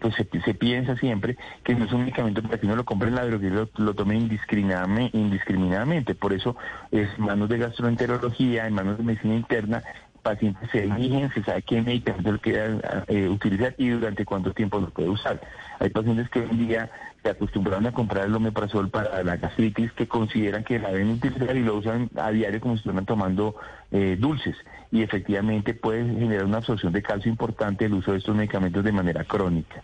pues 0.00 0.14
se, 0.14 0.54
piensa 0.54 0.96
siempre 0.96 1.36
que 1.64 1.74
no 1.74 1.84
es 1.84 1.92
un 1.92 2.02
medicamento 2.02 2.42
para 2.42 2.58
que 2.58 2.66
uno 2.66 2.76
lo 2.76 2.84
compre 2.84 3.08
en 3.08 3.16
la 3.16 3.26
droguería 3.26 3.58
lo, 3.58 3.84
lo 3.84 3.92
tome 3.92 4.16
indiscriminadamente, 4.16 5.18
indiscriminadamente. 5.18 6.14
Por 6.14 6.32
eso 6.32 6.56
es 6.90 7.18
manos 7.18 7.48
de 7.48 7.58
gastroenterología, 7.58 8.66
en 8.66 8.74
manos 8.74 8.98
de 8.98 9.04
medicina 9.04 9.34
interna, 9.34 9.82
pacientes 10.22 10.70
se 10.70 10.84
eligen, 10.84 11.30
se 11.32 11.42
sabe 11.42 11.62
qué 11.62 11.82
medicamento 11.82 12.40
queda 12.40 13.04
eh, 13.08 13.28
utilizar 13.28 13.74
y 13.76 13.88
durante 13.88 14.24
cuánto 14.24 14.52
tiempo 14.52 14.78
lo 14.80 14.90
puede 14.90 15.08
usar. 15.08 15.40
Hay 15.80 15.90
pacientes 15.90 16.28
que 16.30 16.40
hoy 16.40 16.48
en 16.50 16.68
día 16.68 16.90
se 17.22 17.30
acostumbraron 17.30 17.86
a 17.86 17.92
comprar 17.92 18.26
el 18.26 18.34
omeprazol 18.34 18.90
para 18.90 19.22
la 19.22 19.36
gastritis 19.36 19.92
que 19.92 20.08
consideran 20.08 20.64
que 20.64 20.78
la 20.78 20.90
deben 20.90 21.10
utilizar 21.10 21.56
y 21.56 21.62
lo 21.62 21.76
usan 21.76 22.10
a 22.16 22.30
diario 22.30 22.60
como 22.60 22.74
si 22.74 22.78
estuvieran 22.78 23.06
tomando 23.06 23.54
eh, 23.92 24.16
dulces. 24.18 24.56
Y 24.90 25.02
efectivamente 25.02 25.74
puede 25.74 26.04
generar 26.04 26.44
una 26.44 26.58
absorción 26.58 26.92
de 26.92 27.02
calcio 27.02 27.30
importante 27.30 27.84
el 27.84 27.94
uso 27.94 28.12
de 28.12 28.18
estos 28.18 28.34
medicamentos 28.34 28.82
de 28.82 28.92
manera 28.92 29.24
crónica. 29.24 29.82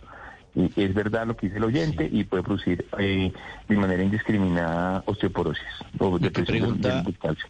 es 0.55 0.93
verdad 0.93 1.27
lo 1.27 1.37
que 1.37 1.47
dice 1.47 1.57
el 1.57 1.63
oyente 1.63 2.09
y 2.11 2.25
puede 2.25 2.43
producir 2.43 2.85
eh, 2.97 3.31
de 3.67 3.75
manera 3.75 4.03
indiscriminada 4.03 5.03
osteoporosis 5.05 5.63
o 5.97 6.19
depresión 6.19 6.81
del 6.81 7.17
calcio. 7.17 7.47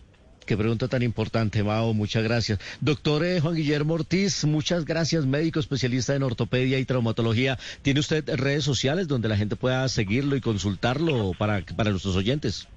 Qué 0.49 0.57
pregunta 0.57 0.87
tan 0.87 1.03
importante, 1.03 1.61
Mao. 1.61 1.93
Muchas 1.93 2.23
gracias. 2.23 2.57
Doctor 2.81 3.23
eh, 3.23 3.39
Juan 3.39 3.53
Guillermo 3.53 3.93
Ortiz, 3.93 4.45
muchas 4.45 4.83
gracias, 4.83 5.27
médico 5.27 5.59
especialista 5.59 6.15
en 6.15 6.23
ortopedia 6.23 6.79
y 6.79 6.85
traumatología. 6.85 7.59
¿Tiene 7.83 7.99
usted 7.99 8.27
redes 8.35 8.63
sociales 8.63 9.07
donde 9.07 9.29
la 9.29 9.37
gente 9.37 9.55
pueda 9.55 9.87
seguirlo 9.89 10.35
y 10.35 10.41
consultarlo 10.41 11.33
para, 11.37 11.61
para 11.77 11.91
nuestros 11.91 12.15
oyentes? 12.15 12.67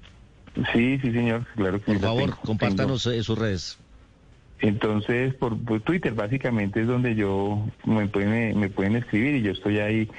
Sí, 0.75 0.99
sí, 0.99 1.13
señor. 1.13 1.47
Claro 1.57 1.79
que 1.79 1.95
Por 1.95 1.99
favor, 1.99 2.37
compártanos 2.45 3.07
eh, 3.07 3.23
sus 3.23 3.39
redes. 3.39 3.79
Entonces, 4.61 5.33
por, 5.33 5.57
Twitter 5.81 6.13
básicamente 6.13 6.83
es 6.83 6.87
donde 6.87 7.15
yo 7.15 7.67
me 7.87 8.07
pueden, 8.07 8.61
me 8.61 8.69
pueden 8.69 8.97
escribir 8.97 9.37
y 9.37 9.41
yo 9.41 9.53
estoy 9.53 9.79
ahí 9.79 10.11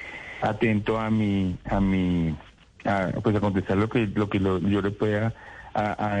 atento 0.42 0.98
a 0.98 1.08
mi, 1.08 1.56
a 1.66 1.78
mi, 1.78 2.34
pues 3.22 3.36
a 3.36 3.40
contestar 3.40 3.76
lo 3.76 3.88
que, 3.88 4.08
lo 4.08 4.28
que 4.28 4.40
yo 4.40 4.82
le 4.82 4.90
pueda 4.90 5.32
a, 5.74 6.18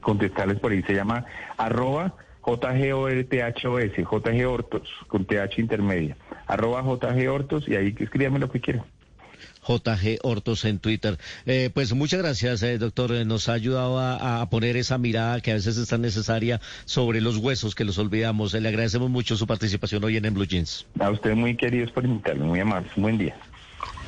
contestarles 0.00 0.58
por 0.58 0.72
ahí. 0.72 0.82
Se 0.82 0.94
llama 0.94 1.24
arroba 1.56 2.14
JGORTHOS, 2.42 3.92
JG 3.96 4.46
Hortos, 4.46 4.88
con 5.06 5.24
TH 5.24 5.58
intermedia. 5.58 6.16
Arroba 6.46 6.82
JG 6.82 7.28
Hortos 7.28 7.68
y 7.68 7.76
ahí 7.76 7.94
escríbame 7.98 8.38
lo 8.38 8.50
que 8.50 8.60
quieran. 8.60 8.84
JG 9.66 10.18
Hortos 10.22 10.64
en 10.64 10.78
Twitter. 10.78 11.18
Eh, 11.46 11.70
pues 11.72 11.92
muchas 11.92 12.20
gracias, 12.20 12.62
eh, 12.62 12.78
doctor. 12.78 13.12
Eh, 13.12 13.24
nos 13.24 13.48
ha 13.48 13.52
ayudado 13.52 13.98
a, 13.98 14.48
poner 14.50 14.76
esa 14.76 14.98
mirada 14.98 15.40
que 15.40 15.50
a 15.50 15.54
veces 15.54 15.76
es 15.76 15.88
tan 15.88 16.00
necesaria 16.00 16.60
sobre 16.84 17.20
los 17.20 17.36
huesos 17.36 17.74
que 17.74 17.84
los 17.84 17.98
olvidamos. 17.98 18.54
le 18.54 18.68
agradecemos 18.68 19.10
mucho 19.10 19.36
su 19.36 19.46
participación 19.46 20.02
hoy 20.04 20.16
en, 20.16 20.24
en 20.24 20.34
Blue 20.34 20.46
Jeans. 20.46 20.86
A 20.98 21.10
ustedes 21.10 21.36
muy 21.36 21.56
queridos 21.56 21.92
por 21.92 22.04
invitarme, 22.04 22.44
muy 22.44 22.60
amables. 22.60 22.92
Buen 22.96 23.18
día. 23.18 23.36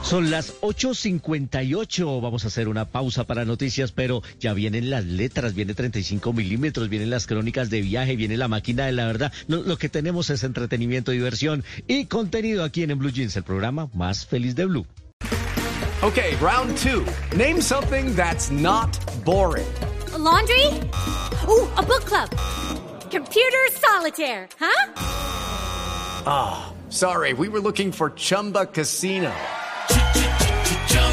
Son 0.02 0.30
las 0.30 0.60
8.58. 0.60 2.20
Vamos 2.20 2.44
a 2.44 2.48
hacer 2.48 2.68
una 2.68 2.86
pausa 2.86 3.24
para 3.24 3.44
noticias, 3.44 3.92
pero 3.92 4.22
ya 4.40 4.52
vienen 4.52 4.90
las 4.90 5.04
letras, 5.04 5.54
viene 5.54 5.74
35 5.74 6.32
milímetros, 6.32 6.88
vienen 6.88 7.08
las 7.08 7.26
crónicas 7.26 7.70
de 7.70 7.80
viaje, 7.80 8.16
viene 8.16 8.36
la 8.36 8.48
máquina 8.48 8.86
de 8.86 8.92
la 8.92 9.06
verdad. 9.06 9.32
Lo, 9.46 9.78
que 9.78 9.88
tenemos 9.88 10.28
es 10.30 10.42
entretenimiento, 10.42 11.12
diversión 11.12 11.64
y 11.86 12.06
contenido 12.06 12.64
aquí 12.64 12.82
en, 12.82 12.98
Blue 12.98 13.10
Jeans, 13.10 13.36
el 13.36 13.44
programa 13.44 13.88
más 13.94 14.26
feliz 14.26 14.54
de 14.54 14.66
Blue. 14.66 14.86
Ok, 16.02 16.18
round 16.40 16.76
two. 16.76 17.06
Name 17.36 17.62
something 17.62 18.14
that's 18.16 18.50
not 18.50 18.90
boring. 19.24 19.66
laundry? 20.18 20.66
Uh, 21.46 21.66
a 21.76 21.82
book 21.82 22.04
club. 22.04 22.28
Computer 23.10 23.58
solitaire, 23.72 24.48
huh? 24.58 24.92
Ah, 26.26 26.72
sorry, 26.88 27.34
we 27.34 27.48
were 27.48 27.60
looking 27.60 27.92
for 27.92 28.10
Chumba 28.10 28.66
Casino. 28.66 29.32